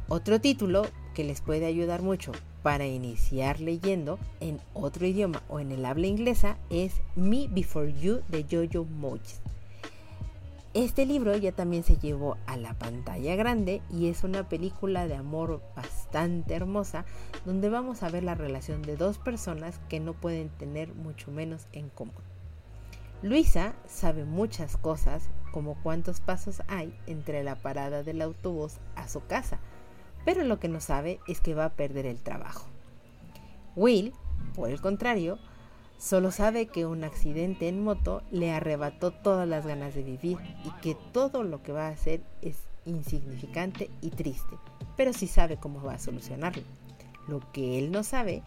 Otro 0.08 0.42
título 0.42 0.88
que 1.14 1.24
les 1.24 1.42
puede 1.42 1.66
ayudar 1.66 2.02
mucho 2.02 2.32
para 2.64 2.88
iniciar 2.88 3.60
leyendo 3.60 4.20
en 4.40 4.60
otro 4.74 5.06
idioma 5.06 5.44
o 5.50 5.60
en 5.60 5.72
el 5.72 5.86
habla 5.86 6.08
inglesa 6.08 6.58
es 6.70 6.94
Me 7.16 7.48
Before 7.48 7.94
You 7.94 8.22
de 8.28 8.46
Jojo 8.50 8.86
Moyes. 8.86 9.42
Este 10.76 11.08
libro 11.08 11.36
ya 11.36 11.52
también 11.52 11.84
se 11.84 11.98
llevó 11.98 12.38
a 12.46 12.56
la 12.56 12.76
pantalla 12.76 13.36
grande 13.36 13.82
y 13.90 14.08
es 14.08 14.24
una 14.24 14.48
película 14.48 15.08
de 15.08 15.16
amor 15.16 15.64
bastante 15.76 16.54
hermosa 16.54 17.06
donde 17.44 17.70
vamos 17.70 18.04
a 18.04 18.10
ver 18.10 18.24
la 18.24 18.36
relación 18.36 18.84
de 18.84 18.96
dos 18.96 19.18
personas 19.18 19.80
que 19.90 20.00
no 20.00 20.14
pueden 20.14 20.50
tener 20.50 20.94
mucho 20.94 21.32
menos 21.32 21.66
en 21.72 21.90
común. 21.90 22.14
Luisa 23.24 23.74
sabe 23.88 24.26
muchas 24.26 24.78
cosas 24.78 25.28
como 25.52 25.74
cuántos 25.82 26.22
pasos 26.22 26.62
hay 26.68 26.96
entre 27.08 27.44
la 27.44 27.56
parada 27.56 28.04
del 28.04 28.22
autobús 28.22 28.78
a 28.96 29.08
su 29.08 29.26
casa, 29.26 29.60
pero 30.24 30.44
lo 30.44 30.60
que 30.60 30.68
no 30.68 30.82
sabe 30.82 31.20
es 31.28 31.42
que 31.42 31.56
va 31.56 31.66
a 31.66 31.74
perder 31.74 32.06
el 32.06 32.22
trabajo. 32.22 32.68
Will, 33.76 34.14
por 34.54 34.70
el 34.70 34.80
contrario, 34.82 35.40
Solo 36.00 36.32
sabe 36.32 36.68
que 36.68 36.86
un 36.86 37.04
accidente 37.04 37.68
en 37.68 37.84
moto 37.84 38.24
le 38.32 38.52
arrebató 38.52 39.12
todas 39.12 39.46
las 39.46 39.68
ganas 39.68 39.94
de 39.94 40.02
vivir 40.02 40.38
y 40.64 40.72
que 40.82 40.96
todo 41.12 41.44
lo 41.44 41.62
que 41.62 41.74
va 41.74 41.88
a 41.88 41.92
hacer 41.92 42.22
es 42.42 42.56
insignificante 42.86 43.90
y 44.00 44.12
triste, 44.12 44.56
pero 44.96 45.12
sí 45.12 45.28
sabe 45.28 45.58
cómo 45.58 45.84
va 45.84 45.96
a 45.96 46.00
solucionarlo. 46.00 46.64
Lo 47.28 47.42
que 47.52 47.78
él 47.78 47.92
no 47.92 48.04
sabe 48.04 48.44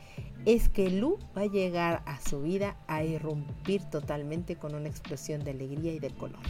es 0.47 0.71
que 0.71 0.91
Lu 0.91 1.19
va 1.37 1.43
a 1.43 1.47
llegar 1.47 2.03
a 2.07 2.19
su 2.23 2.41
vida 2.41 2.79
a 2.87 3.05
irrumpir 3.05 3.85
totalmente 3.85 4.57
con 4.57 4.75
una 4.75 4.89
explosión 4.89 5.45
de 5.45 5.51
alegría 5.51 5.93
y 5.93 5.99
de 5.99 6.11
color. 6.11 6.41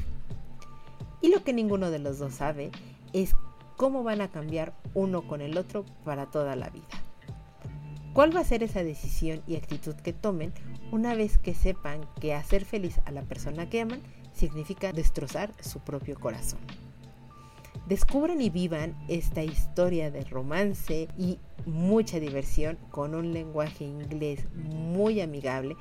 Y 1.21 1.31
lo 1.31 1.43
que 1.43 1.53
ninguno 1.53 1.91
de 1.91 1.99
los 1.99 2.21
dos 2.21 2.35
sabe 2.35 2.71
es 3.13 3.35
cómo 3.77 4.05
van 4.05 4.21
a 4.21 4.31
cambiar 4.31 4.73
uno 4.95 5.23
con 5.27 5.41
el 5.41 5.59
otro 5.59 5.85
para 6.05 6.31
toda 6.31 6.55
la 6.55 6.71
vida. 6.71 7.02
¿Cuál 8.13 8.37
va 8.37 8.41
a 8.41 8.45
ser 8.45 8.63
esa 8.63 8.85
decisión 8.85 9.43
y 9.47 9.57
actitud 9.57 9.95
que 9.95 10.13
tomen 10.13 10.53
una 10.91 11.15
vez 11.15 11.39
que 11.39 11.55
sepan 11.55 12.07
que 12.21 12.35
hacer 12.35 12.67
feliz 12.67 13.01
a 13.07 13.11
la 13.11 13.23
persona 13.23 13.71
que 13.71 13.81
aman 13.81 14.03
significa 14.35 14.93
destrozar 14.93 15.53
su 15.61 15.81
propio 15.81 16.19
corazón. 16.19 16.61
Descubran 17.87 18.41
y 18.41 18.51
vivan 18.51 18.95
esta 19.09 19.43
historia 19.43 20.11
de 20.11 20.25
romance 20.25 21.09
y 21.19 21.39
mucha 21.67 22.21
diversión 22.21 22.79
con 22.91 23.15
un 23.15 23.33
lenguaje 23.33 23.85
inglés 23.85 24.47
muy 24.55 25.21
amigable 25.21 25.77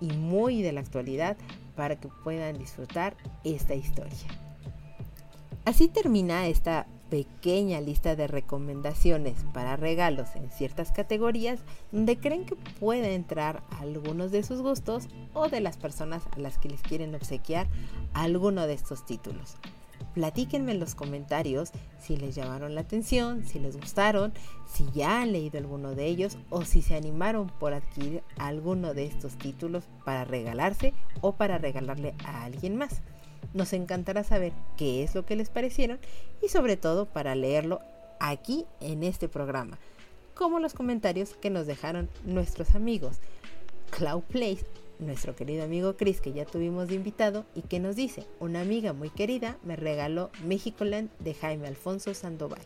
y 0.00 0.12
muy 0.12 0.62
de 0.62 0.72
la 0.72 0.80
actualidad 0.80 1.36
para 1.76 1.96
que 1.96 2.08
puedan 2.24 2.58
disfrutar 2.58 3.16
esta 3.44 3.74
historia. 3.74 4.26
Así 5.64 5.88
termina 5.88 6.46
esta 6.46 6.86
pequeña 7.10 7.80
lista 7.80 8.16
de 8.16 8.26
recomendaciones 8.26 9.36
para 9.52 9.76
regalos 9.76 10.28
en 10.34 10.50
ciertas 10.50 10.92
categorías 10.92 11.60
donde 11.92 12.18
creen 12.18 12.44
que 12.44 12.56
puede 12.56 13.14
entrar 13.14 13.62
algunos 13.80 14.30
de 14.30 14.42
sus 14.42 14.60
gustos 14.60 15.08
o 15.34 15.48
de 15.48 15.60
las 15.60 15.76
personas 15.76 16.22
a 16.36 16.40
las 16.40 16.58
que 16.58 16.68
les 16.68 16.82
quieren 16.82 17.14
obsequiar 17.14 17.66
alguno 18.12 18.66
de 18.66 18.74
estos 18.74 19.06
títulos. 19.06 19.56
Platíquenme 20.14 20.72
en 20.72 20.80
los 20.80 20.94
comentarios 20.94 21.72
si 22.00 22.16
les 22.16 22.34
llamaron 22.34 22.74
la 22.74 22.80
atención, 22.80 23.44
si 23.44 23.58
les 23.58 23.76
gustaron, 23.76 24.32
si 24.66 24.86
ya 24.94 25.20
han 25.20 25.32
leído 25.32 25.58
alguno 25.58 25.94
de 25.94 26.06
ellos 26.06 26.38
o 26.48 26.64
si 26.64 26.80
se 26.80 26.96
animaron 26.96 27.48
por 27.48 27.74
adquirir 27.74 28.22
alguno 28.38 28.94
de 28.94 29.04
estos 29.04 29.36
títulos 29.36 29.84
para 30.06 30.24
regalarse 30.24 30.94
o 31.20 31.32
para 31.32 31.58
regalarle 31.58 32.14
a 32.24 32.44
alguien 32.44 32.76
más. 32.76 33.02
Nos 33.56 33.72
encantará 33.72 34.22
saber 34.22 34.52
qué 34.76 35.02
es 35.02 35.14
lo 35.14 35.24
que 35.24 35.34
les 35.34 35.48
parecieron 35.48 35.98
y 36.42 36.48
sobre 36.48 36.76
todo 36.76 37.06
para 37.06 37.34
leerlo 37.34 37.80
aquí 38.20 38.66
en 38.80 39.02
este 39.02 39.28
programa, 39.28 39.78
como 40.34 40.60
los 40.60 40.74
comentarios 40.74 41.32
que 41.40 41.48
nos 41.48 41.66
dejaron 41.66 42.10
nuestros 42.26 42.74
amigos. 42.74 43.16
Cloud 43.88 44.24
Place, 44.24 44.66
nuestro 44.98 45.34
querido 45.34 45.64
amigo 45.64 45.96
Chris 45.96 46.20
que 46.20 46.34
ya 46.34 46.44
tuvimos 46.44 46.88
de 46.88 46.96
invitado 46.96 47.46
y 47.54 47.62
que 47.62 47.80
nos 47.80 47.96
dice, 47.96 48.26
una 48.40 48.60
amiga 48.60 48.92
muy 48.92 49.08
querida 49.08 49.56
me 49.64 49.74
regaló 49.74 50.28
Mexicoland 50.44 51.08
de 51.20 51.32
Jaime 51.32 51.66
Alfonso 51.66 52.12
Sandoval. 52.12 52.60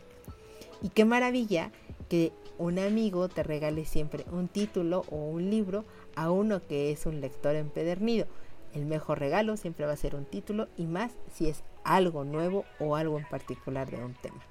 Y 0.81 0.89
qué 0.89 1.05
maravilla 1.05 1.71
que 2.09 2.33
un 2.57 2.79
amigo 2.79 3.29
te 3.29 3.43
regale 3.43 3.85
siempre 3.85 4.25
un 4.29 4.49
título 4.49 5.05
o 5.09 5.15
un 5.15 5.49
libro 5.49 5.85
a 6.17 6.31
uno 6.31 6.61
que 6.67 6.91
es 6.91 7.05
un 7.05 7.21
lector 7.21 7.55
empedernido. 7.55 8.27
El 8.73 8.85
mejor 8.85 9.19
regalo 9.19 9.57
siempre 9.57 9.85
va 9.85 9.93
a 9.93 9.97
ser 9.97 10.15
un 10.15 10.25
título 10.25 10.67
y 10.77 10.85
más 10.85 11.11
si 11.33 11.49
es 11.49 11.63
algo 11.83 12.23
nuevo 12.23 12.65
o 12.79 12.95
algo 12.95 13.17
en 13.17 13.27
particular 13.27 13.89
de 13.89 14.03
un 14.03 14.13
tema. 14.13 14.41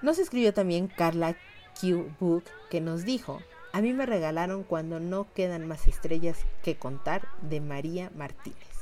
Nos 0.00 0.18
escribió 0.18 0.52
también 0.52 0.88
Carla 0.88 1.36
Q. 1.80 2.10
Book 2.18 2.44
que 2.70 2.80
nos 2.80 3.04
dijo, 3.04 3.40
a 3.72 3.80
mí 3.80 3.92
me 3.92 4.06
regalaron 4.06 4.64
cuando 4.64 5.00
no 5.00 5.32
quedan 5.32 5.66
más 5.66 5.86
estrellas 5.86 6.38
que 6.62 6.76
contar 6.76 7.28
de 7.42 7.60
María 7.60 8.10
Martínez. 8.14 8.72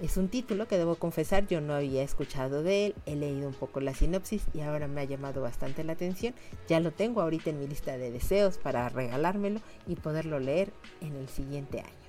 Es 0.00 0.16
un 0.16 0.28
título 0.28 0.68
que 0.68 0.78
debo 0.78 0.94
confesar 0.94 1.48
yo 1.48 1.60
no 1.60 1.74
había 1.74 2.04
escuchado 2.04 2.62
de 2.62 2.86
él, 2.86 2.94
he 3.06 3.16
leído 3.16 3.48
un 3.48 3.54
poco 3.54 3.80
la 3.80 3.94
sinopsis 3.94 4.44
y 4.54 4.60
ahora 4.60 4.86
me 4.86 5.00
ha 5.00 5.04
llamado 5.04 5.42
bastante 5.42 5.82
la 5.82 5.94
atención. 5.94 6.34
Ya 6.68 6.78
lo 6.78 6.92
tengo 6.92 7.20
ahorita 7.20 7.50
en 7.50 7.58
mi 7.58 7.66
lista 7.66 7.98
de 7.98 8.12
deseos 8.12 8.58
para 8.58 8.88
regalármelo 8.90 9.60
y 9.88 9.96
poderlo 9.96 10.38
leer 10.38 10.72
en 11.00 11.16
el 11.16 11.28
siguiente 11.28 11.80
año. 11.80 12.07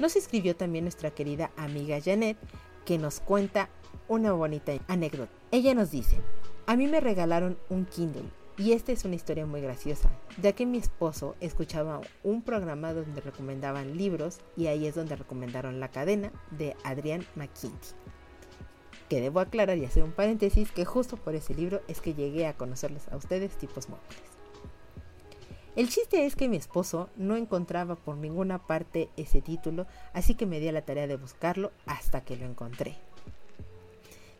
Nos 0.00 0.16
escribió 0.16 0.56
también 0.56 0.84
nuestra 0.84 1.12
querida 1.12 1.52
amiga 1.56 2.00
Janet, 2.04 2.36
que 2.84 2.98
nos 2.98 3.20
cuenta 3.20 3.68
una 4.08 4.32
bonita 4.32 4.72
anécdota. 4.88 5.32
Ella 5.52 5.72
nos 5.72 5.92
dice, 5.92 6.20
a 6.66 6.76
mí 6.76 6.88
me 6.88 7.00
regalaron 7.00 7.58
un 7.68 7.86
Kindle 7.86 8.24
y 8.58 8.72
esta 8.72 8.90
es 8.90 9.04
una 9.04 9.14
historia 9.14 9.46
muy 9.46 9.60
graciosa, 9.60 10.10
ya 10.42 10.52
que 10.52 10.66
mi 10.66 10.78
esposo 10.78 11.36
escuchaba 11.40 12.00
un 12.24 12.42
programa 12.42 12.92
donde 12.92 13.20
recomendaban 13.20 13.96
libros 13.96 14.38
y 14.56 14.66
ahí 14.66 14.86
es 14.86 14.96
donde 14.96 15.16
recomendaron 15.16 15.78
La 15.78 15.92
cadena 15.92 16.32
de 16.50 16.76
Adrián 16.82 17.24
McKinney. 17.36 17.78
Que 19.08 19.20
debo 19.20 19.38
aclarar 19.40 19.78
y 19.78 19.84
hacer 19.84 20.02
un 20.02 20.12
paréntesis 20.12 20.72
que 20.72 20.84
justo 20.84 21.16
por 21.16 21.36
ese 21.36 21.54
libro 21.54 21.82
es 21.86 22.00
que 22.00 22.14
llegué 22.14 22.48
a 22.48 22.56
conocerles 22.56 23.06
a 23.08 23.16
ustedes 23.16 23.56
tipos 23.56 23.88
móviles. 23.88 24.33
El 25.76 25.88
chiste 25.88 26.24
es 26.24 26.36
que 26.36 26.48
mi 26.48 26.56
esposo 26.56 27.08
no 27.16 27.34
encontraba 27.34 27.96
por 27.96 28.16
ninguna 28.16 28.64
parte 28.64 29.08
ese 29.16 29.42
título, 29.42 29.86
así 30.12 30.36
que 30.36 30.46
me 30.46 30.60
di 30.60 30.68
a 30.68 30.72
la 30.72 30.82
tarea 30.82 31.08
de 31.08 31.16
buscarlo 31.16 31.72
hasta 31.84 32.20
que 32.20 32.36
lo 32.36 32.46
encontré. 32.46 32.94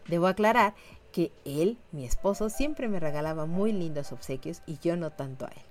Debo 0.07 0.29
aclarar 0.29 0.75
que 1.11 1.33
él, 1.45 1.77
mi 1.91 2.05
esposo, 2.05 2.51
siempre 2.51 2.87
me 2.87 3.01
regalaba 3.01 3.47
muy 3.47 3.73
lindos 3.73 4.13
obsequios 4.13 4.63
y 4.65 4.79
yo 4.79 4.97
no 4.97 5.11
tanto 5.11 5.47
a 5.47 5.49
él. 5.49 5.63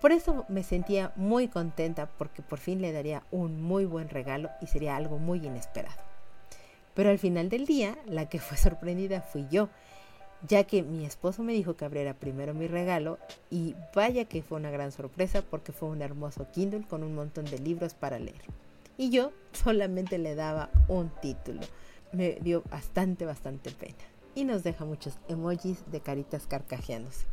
Por 0.00 0.12
eso 0.12 0.44
me 0.48 0.62
sentía 0.62 1.12
muy 1.16 1.48
contenta 1.48 2.06
porque 2.18 2.42
por 2.42 2.58
fin 2.60 2.80
le 2.80 2.92
daría 2.92 3.24
un 3.32 3.62
muy 3.62 3.86
buen 3.86 4.08
regalo 4.08 4.50
y 4.60 4.66
sería 4.66 4.94
algo 4.94 5.18
muy 5.18 5.44
inesperado. 5.44 6.02
Pero 6.94 7.10
al 7.10 7.18
final 7.18 7.48
del 7.48 7.66
día, 7.66 7.96
la 8.06 8.28
que 8.28 8.38
fue 8.38 8.56
sorprendida 8.56 9.22
fui 9.22 9.46
yo, 9.50 9.70
ya 10.46 10.64
que 10.64 10.82
mi 10.82 11.04
esposo 11.04 11.42
me 11.42 11.52
dijo 11.52 11.76
que 11.76 11.84
abriera 11.84 12.14
primero 12.14 12.54
mi 12.54 12.66
regalo 12.66 13.18
y 13.50 13.74
vaya 13.94 14.26
que 14.26 14.42
fue 14.42 14.58
una 14.58 14.70
gran 14.70 14.92
sorpresa 14.92 15.42
porque 15.42 15.72
fue 15.72 15.88
un 15.88 16.02
hermoso 16.02 16.46
Kindle 16.52 16.86
con 16.88 17.02
un 17.02 17.14
montón 17.14 17.44
de 17.46 17.58
libros 17.58 17.94
para 17.94 18.18
leer. 18.18 18.42
Y 18.98 19.10
yo 19.10 19.32
solamente 19.52 20.18
le 20.18 20.34
daba 20.34 20.70
un 20.88 21.10
título. 21.20 21.60
Me 22.12 22.38
dio 22.40 22.62
bastante, 22.70 23.24
bastante 23.24 23.70
pena. 23.70 23.94
Y 24.34 24.44
nos 24.44 24.62
deja 24.62 24.84
muchos 24.84 25.18
emojis 25.28 25.78
de 25.90 26.00
caritas 26.00 26.46
carcajeándose. 26.46 27.24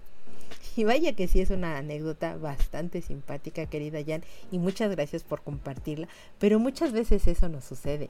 Y 0.76 0.84
vaya 0.86 1.14
que 1.14 1.28
sí 1.28 1.42
es 1.42 1.50
una 1.50 1.78
anécdota 1.78 2.38
bastante 2.38 3.02
simpática, 3.02 3.66
querida 3.66 4.00
Jan, 4.06 4.24
y 4.52 4.60
muchas 4.60 4.92
gracias 4.92 5.24
por 5.24 5.42
compartirla. 5.42 6.08
Pero 6.40 6.60
muchas 6.60 6.92
veces 6.94 7.28
eso 7.28 7.50
nos 7.50 7.66
sucede, 7.66 8.10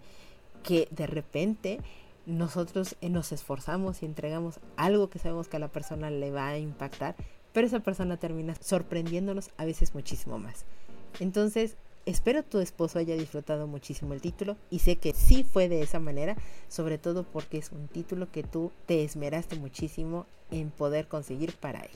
que 0.64 0.88
de 0.92 1.08
repente 1.08 1.80
nosotros 2.32 2.96
eh, 3.02 3.10
nos 3.10 3.32
esforzamos 3.32 4.02
y 4.02 4.06
entregamos 4.06 4.60
algo 4.78 5.10
que 5.10 5.20
sabemos 5.20 5.48
que 5.48 5.58
a 5.58 5.60
la 5.60 5.68
persona 5.68 6.10
le 6.10 6.32
va 6.32 6.48
a 6.48 6.58
impactar, 6.58 7.16
pero 7.54 7.68
esa 7.68 7.82
persona 7.82 8.18
termina 8.18 8.56
sorprendiéndonos 8.56 9.52
a 9.58 9.66
veces 9.66 9.94
muchísimo 9.94 10.40
más. 10.40 10.66
Entonces, 11.20 11.76
espero 12.06 12.44
tu 12.44 12.60
esposo 12.60 13.00
haya 13.00 13.16
disfrutado 13.16 13.68
muchísimo 13.68 14.14
el 14.14 14.22
título 14.22 14.56
y 14.70 14.80
sé 14.80 14.96
que 14.96 15.14
sí 15.14 15.44
fue 15.44 15.68
de 15.68 15.82
esa 15.82 16.00
manera, 16.00 16.38
sobre 16.70 16.98
todo 16.98 17.24
porque 17.24 17.58
es 17.58 17.72
un 17.72 17.88
título 17.88 18.32
que 18.32 18.44
tú 18.44 18.72
te 18.86 19.04
esmeraste 19.04 19.58
muchísimo 19.58 20.26
en 20.52 20.72
poder 20.72 21.08
conseguir 21.08 21.54
para 21.54 21.82
él. 21.82 21.92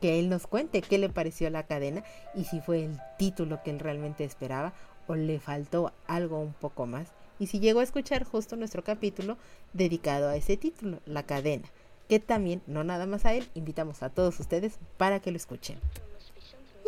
Que 0.00 0.18
él 0.18 0.28
nos 0.28 0.46
cuente 0.46 0.82
qué 0.82 0.98
le 0.98 1.08
pareció 1.08 1.48
la 1.48 1.66
cadena 1.66 2.04
y 2.34 2.44
si 2.44 2.60
fue 2.60 2.84
el 2.84 2.98
título 3.18 3.62
que 3.62 3.70
él 3.70 3.78
realmente 3.78 4.24
esperaba 4.24 4.74
o 5.06 5.14
le 5.14 5.40
faltó 5.40 5.92
algo 6.06 6.40
un 6.40 6.52
poco 6.52 6.86
más 6.86 7.12
y 7.38 7.46
si 7.46 7.60
llegó 7.60 7.80
a 7.80 7.84
escuchar 7.84 8.24
justo 8.24 8.56
nuestro 8.56 8.82
capítulo 8.82 9.36
dedicado 9.72 10.28
a 10.28 10.36
ese 10.36 10.56
título, 10.56 11.00
La 11.06 11.24
cadena, 11.24 11.68
que 12.08 12.20
también, 12.20 12.62
no 12.66 12.84
nada 12.84 13.06
más 13.06 13.24
a 13.24 13.34
él, 13.34 13.48
invitamos 13.54 14.02
a 14.02 14.10
todos 14.10 14.38
ustedes 14.40 14.78
para 14.96 15.20
que 15.20 15.30
lo 15.30 15.36
escuchen. 15.36 15.78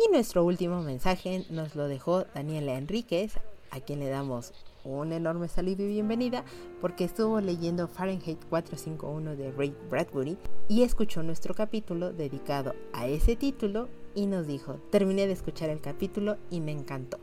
Y 0.05 0.11
nuestro 0.11 0.45
último 0.45 0.81
mensaje 0.81 1.45
nos 1.49 1.75
lo 1.75 1.87
dejó 1.87 2.23
Daniela 2.33 2.77
Enríquez, 2.77 3.33
a 3.71 3.79
quien 3.81 3.99
le 3.99 4.09
damos 4.09 4.53
un 4.83 5.11
enorme 5.11 5.47
saludo 5.49 5.83
y 5.83 5.87
bienvenida 5.87 6.43
porque 6.79 7.03
estuvo 7.03 7.41
leyendo 7.41 7.87
Fahrenheit 7.87 8.39
451 8.49 9.35
de 9.35 9.51
Ray 9.51 9.75
Bradbury 9.89 10.37
y 10.69 10.83
escuchó 10.83 11.21
nuestro 11.21 11.53
capítulo 11.53 12.13
dedicado 12.13 12.73
a 12.93 13.07
ese 13.07 13.35
título 13.35 13.89
y 14.15 14.25
nos 14.25 14.47
dijo, 14.47 14.75
terminé 14.89 15.27
de 15.27 15.33
escuchar 15.33 15.69
el 15.69 15.81
capítulo 15.81 16.37
y 16.49 16.61
me 16.61 16.71
encantó. 16.71 17.19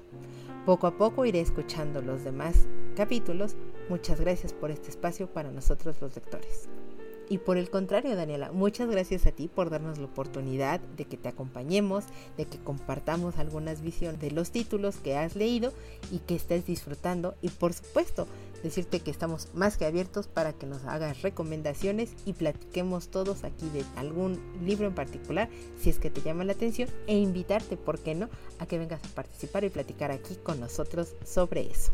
Poco 0.66 0.86
a 0.86 0.96
poco 0.96 1.24
iré 1.24 1.40
escuchando 1.40 2.02
los 2.02 2.24
demás 2.24 2.66
capítulos. 2.96 3.54
Muchas 3.88 4.20
gracias 4.20 4.52
por 4.52 4.72
este 4.72 4.90
espacio 4.90 5.28
para 5.28 5.52
nosotros 5.52 6.00
los 6.00 6.16
lectores. 6.16 6.68
Y 7.28 7.38
por 7.38 7.56
el 7.56 7.70
contrario, 7.70 8.14
Daniela, 8.14 8.52
muchas 8.52 8.88
gracias 8.88 9.26
a 9.26 9.32
ti 9.32 9.48
por 9.48 9.68
darnos 9.68 9.98
la 9.98 10.04
oportunidad 10.04 10.78
de 10.80 11.06
que 11.06 11.16
te 11.16 11.28
acompañemos, 11.28 12.04
de 12.37 12.46
que 12.46 12.59
compartamos 12.59 13.38
algunas 13.38 13.82
visiones 13.82 14.20
de 14.20 14.30
los 14.30 14.52
títulos 14.52 14.96
que 14.96 15.16
has 15.16 15.35
leído 15.35 15.72
y 16.12 16.20
que 16.20 16.37
estés 16.37 16.66
disfrutando. 16.66 17.35
Y 17.42 17.48
por 17.48 17.72
supuesto, 17.72 18.28
decirte 18.62 19.00
que 19.00 19.11
estamos 19.11 19.48
más 19.54 19.76
que 19.76 19.87
abiertos 19.87 20.28
para 20.28 20.52
que 20.52 20.66
nos 20.66 20.85
hagas 20.85 21.22
recomendaciones 21.22 22.12
y 22.26 22.32
platiquemos 22.35 23.09
todos 23.09 23.42
aquí 23.42 23.68
de 23.70 23.85
algún 23.96 24.40
libro 24.64 24.87
en 24.87 24.94
particular, 24.94 25.48
si 25.80 25.90
es 25.90 25.98
que 25.98 26.11
te 26.11 26.22
llama 26.22 26.44
la 26.44 26.52
atención, 26.52 26.88
e 27.09 27.18
invitarte, 27.18 27.76
¿por 27.76 27.98
qué 27.98 28.14
no?, 28.14 28.28
a 28.61 28.66
que 28.66 28.78
vengas 28.78 29.02
a 29.04 29.14
participar 29.14 29.64
y 29.64 29.70
platicar 29.70 30.12
aquí 30.12 30.37
con 30.37 30.61
nosotros 30.61 31.16
sobre 31.24 31.62
eso. 31.62 31.90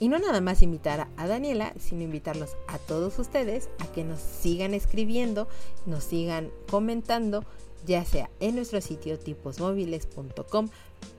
Y 0.00 0.08
no 0.08 0.18
nada 0.18 0.40
más 0.40 0.62
invitar 0.62 1.08
a 1.16 1.26
Daniela, 1.26 1.72
sino 1.78 2.02
invitarlos 2.02 2.56
a 2.68 2.78
todos 2.78 3.18
ustedes 3.18 3.68
a 3.78 3.86
que 3.92 4.04
nos 4.04 4.20
sigan 4.20 4.74
escribiendo, 4.74 5.48
nos 5.86 6.04
sigan 6.04 6.50
comentando, 6.70 7.44
ya 7.84 8.04
sea 8.04 8.30
en 8.38 8.54
nuestro 8.54 8.80
sitio 8.80 9.18
tiposmóviles.com 9.18 10.68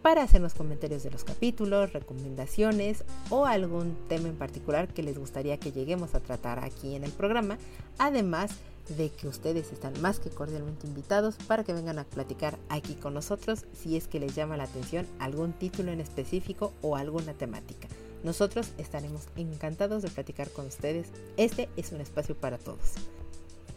para 0.02 0.24
hacernos 0.24 0.54
comentarios 0.54 1.04
de 1.04 1.12
los 1.12 1.24
capítulos, 1.24 1.92
recomendaciones 1.92 3.04
o 3.30 3.46
algún 3.46 3.98
tema 4.08 4.30
en 4.30 4.36
particular 4.36 4.88
que 4.88 5.04
les 5.04 5.18
gustaría 5.18 5.58
que 5.58 5.72
lleguemos 5.72 6.16
a 6.16 6.22
tratar 6.22 6.64
aquí 6.64 6.96
en 6.96 7.04
el 7.04 7.12
programa. 7.12 7.58
Además, 7.98 8.52
de 8.90 9.10
que 9.10 9.28
ustedes 9.28 9.72
están 9.72 10.00
más 10.02 10.20
que 10.20 10.30
cordialmente 10.30 10.88
invitados 10.88 11.36
para 11.48 11.64
que 11.64 11.74
vengan 11.74 12.00
a 12.00 12.06
platicar 12.06 12.58
aquí 12.70 12.96
con 12.96 13.14
nosotros 13.14 13.66
si 13.74 13.98
es 13.98 14.08
que 14.08 14.20
les 14.20 14.36
llama 14.36 14.58
la 14.58 14.64
atención 14.64 15.06
algún 15.20 15.54
título 15.54 15.92
en 15.92 16.00
específico 16.00 16.74
o 16.82 16.96
alguna 16.96 17.34
temática. 17.34 17.88
Nosotros 18.24 18.72
estaremos 18.78 19.24
encantados 19.36 20.02
de 20.02 20.10
platicar 20.10 20.50
con 20.50 20.68
ustedes. 20.68 21.08
Este 21.38 21.70
es 21.78 21.92
un 21.92 22.02
espacio 22.02 22.36
para 22.36 22.58
todos. 22.58 22.94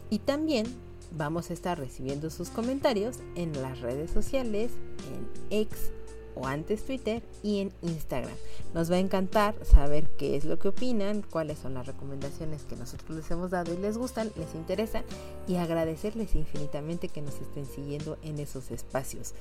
Y 0.09 0.19
también 0.19 0.65
vamos 1.11 1.49
a 1.49 1.53
estar 1.53 1.77
recibiendo 1.77 2.29
sus 2.29 2.49
comentarios 2.49 3.17
en 3.35 3.61
las 3.61 3.79
redes 3.81 4.11
sociales, 4.11 4.71
en 5.07 5.59
X 5.61 5.91
o 6.35 6.47
antes 6.47 6.83
Twitter 6.85 7.21
y 7.43 7.59
en 7.59 7.71
Instagram. 7.81 8.35
Nos 8.73 8.91
va 8.91 8.95
a 8.95 8.99
encantar 8.99 9.55
saber 9.65 10.09
qué 10.17 10.35
es 10.35 10.45
lo 10.45 10.57
que 10.57 10.69
opinan, 10.69 11.21
cuáles 11.21 11.59
son 11.59 11.75
las 11.75 11.85
recomendaciones 11.85 12.63
que 12.63 12.75
nosotros 12.75 13.17
les 13.17 13.31
hemos 13.31 13.51
dado 13.51 13.73
y 13.73 13.77
les 13.77 13.97
gustan, 13.97 14.31
les 14.35 14.55
interesan 14.55 15.03
y 15.47 15.57
agradecerles 15.57 16.35
infinitamente 16.35 17.09
que 17.09 17.21
nos 17.21 17.35
estén 17.35 17.65
siguiendo 17.65 18.17
en 18.23 18.39
esos 18.39 18.71
espacios. 18.71 19.33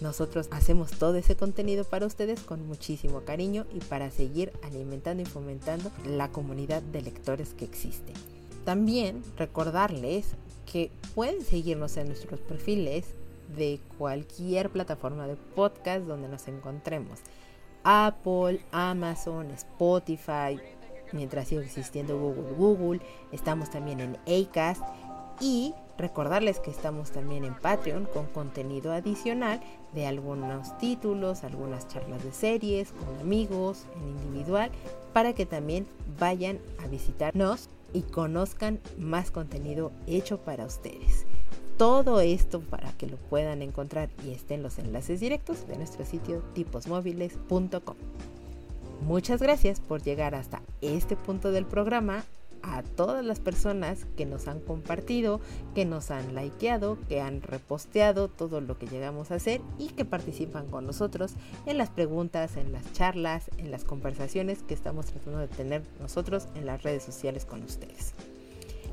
Nosotros 0.00 0.48
hacemos 0.50 0.90
todo 0.92 1.16
ese 1.16 1.36
contenido 1.36 1.84
para 1.84 2.06
ustedes 2.06 2.40
con 2.40 2.66
muchísimo 2.66 3.22
cariño 3.22 3.66
y 3.72 3.80
para 3.80 4.10
seguir 4.10 4.52
alimentando 4.62 5.22
y 5.22 5.26
fomentando 5.26 5.90
la 6.06 6.28
comunidad 6.28 6.82
de 6.82 7.02
lectores 7.02 7.54
que 7.54 7.64
existe. 7.64 8.12
También 8.64 9.22
recordarles 9.36 10.26
que 10.70 10.90
pueden 11.14 11.42
seguirnos 11.42 11.96
en 11.96 12.08
nuestros 12.08 12.40
perfiles 12.40 13.06
de 13.56 13.80
cualquier 13.96 14.70
plataforma 14.70 15.26
de 15.26 15.36
podcast 15.36 16.04
donde 16.04 16.28
nos 16.28 16.48
encontremos. 16.48 17.20
Apple, 17.84 18.60
Amazon, 18.72 19.50
Spotify, 19.52 20.58
mientras 21.12 21.48
sigue 21.48 21.64
existiendo 21.64 22.18
Google, 22.18 22.52
Google. 22.56 23.00
Estamos 23.32 23.70
también 23.70 24.00
en 24.00 24.16
Acast 24.26 24.82
y 25.40 25.72
recordarles 25.98 26.60
que 26.60 26.70
estamos 26.70 27.10
también 27.10 27.44
en 27.44 27.54
Patreon 27.54 28.06
con 28.06 28.26
contenido 28.26 28.92
adicional 28.92 29.60
de 29.94 30.06
algunos 30.06 30.76
títulos, 30.78 31.44
algunas 31.44 31.88
charlas 31.88 32.22
de 32.22 32.32
series 32.32 32.92
con 32.92 33.18
amigos, 33.20 33.84
en 33.96 34.08
individual, 34.08 34.70
para 35.12 35.32
que 35.32 35.46
también 35.46 35.86
vayan 36.18 36.58
a 36.84 36.88
visitarnos 36.88 37.68
y 37.92 38.02
conozcan 38.02 38.80
más 38.98 39.30
contenido 39.30 39.92
hecho 40.06 40.38
para 40.38 40.66
ustedes. 40.66 41.24
Todo 41.76 42.20
esto 42.20 42.60
para 42.60 42.92
que 42.92 43.06
lo 43.06 43.16
puedan 43.16 43.62
encontrar 43.62 44.08
y 44.24 44.32
estén 44.32 44.62
los 44.62 44.78
enlaces 44.78 45.20
directos 45.20 45.66
de 45.68 45.76
nuestro 45.76 46.04
sitio 46.04 46.42
tiposmóviles.com. 46.54 47.96
Muchas 49.06 49.42
gracias 49.42 49.80
por 49.80 50.02
llegar 50.02 50.34
hasta 50.34 50.62
este 50.80 51.16
punto 51.16 51.52
del 51.52 51.66
programa 51.66 52.24
a 52.62 52.82
todas 52.82 53.24
las 53.24 53.40
personas 53.40 54.06
que 54.16 54.26
nos 54.26 54.48
han 54.48 54.60
compartido, 54.60 55.40
que 55.74 55.84
nos 55.84 56.10
han 56.10 56.34
likeado, 56.34 56.98
que 57.08 57.20
han 57.20 57.42
reposteado 57.42 58.28
todo 58.28 58.60
lo 58.60 58.78
que 58.78 58.86
llegamos 58.86 59.30
a 59.30 59.36
hacer 59.36 59.60
y 59.78 59.88
que 59.88 60.04
participan 60.04 60.66
con 60.66 60.86
nosotros 60.86 61.34
en 61.66 61.78
las 61.78 61.90
preguntas, 61.90 62.56
en 62.56 62.72
las 62.72 62.92
charlas, 62.92 63.50
en 63.58 63.70
las 63.70 63.84
conversaciones 63.84 64.62
que 64.62 64.74
estamos 64.74 65.06
tratando 65.06 65.38
de 65.38 65.48
tener 65.48 65.82
nosotros 66.00 66.48
en 66.54 66.66
las 66.66 66.82
redes 66.82 67.02
sociales 67.02 67.44
con 67.44 67.62
ustedes. 67.62 68.14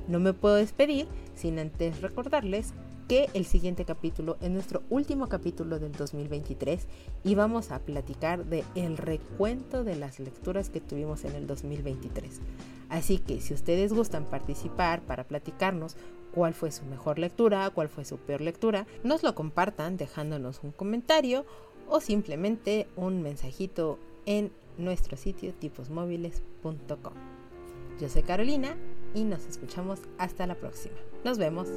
No 0.08 0.20
me 0.20 0.34
puedo 0.34 0.56
despedir 0.56 1.08
sin 1.36 1.60
antes 1.60 2.02
recordarles 2.02 2.74
que 3.08 3.30
el 3.34 3.46
siguiente 3.46 3.86
capítulo 3.86 4.38
es 4.42 4.50
nuestro 4.50 4.84
último 4.90 5.28
capítulo 5.28 5.80
del 5.80 5.92
2023 5.92 6.88
y 7.24 7.36
vamos 7.36 7.72
a 7.72 7.80
platicar 7.80 8.46
de 8.46 8.64
el 8.76 8.98
recuento 8.98 9.84
de 9.84 9.96
las 9.96 10.20
lecturas 10.20 10.70
que 10.70 10.82
tuvimos 10.82 11.26
en 11.26 11.36
el 11.36 11.48
2023. 11.48 12.42
Así 12.90 13.18
que 13.18 13.42
si 13.42 13.54
ustedes 13.54 13.94
gustan 13.94 14.26
participar 14.26 15.02
para 15.02 15.24
platicarnos 15.24 15.96
cuál 16.34 16.54
fue 16.54 16.72
su 16.72 16.86
mejor 16.86 17.20
lectura, 17.20 17.70
cuál 17.70 17.90
fue 17.90 18.06
su 18.06 18.18
peor 18.18 18.42
lectura, 18.42 18.86
nos 19.04 19.24
lo 19.24 19.36
compartan 19.36 19.98
dejándonos 19.98 20.64
un 20.64 20.72
comentario 20.72 21.46
o 21.88 22.00
simplemente 22.02 22.88
un 22.96 23.22
mensajito 23.22 24.00
en 24.26 24.52
nuestro 24.78 25.18
sitio 25.18 25.54
tiposmóviles.com. 25.54 27.14
Yo 28.00 28.10
soy 28.10 28.24
Carolina 28.24 28.76
y 29.14 29.24
nos 29.24 29.46
escuchamos 29.46 30.00
hasta 30.18 30.48
la 30.48 30.56
próxima. 30.56 30.96
Nos 31.24 31.38
vemos. 31.38 31.68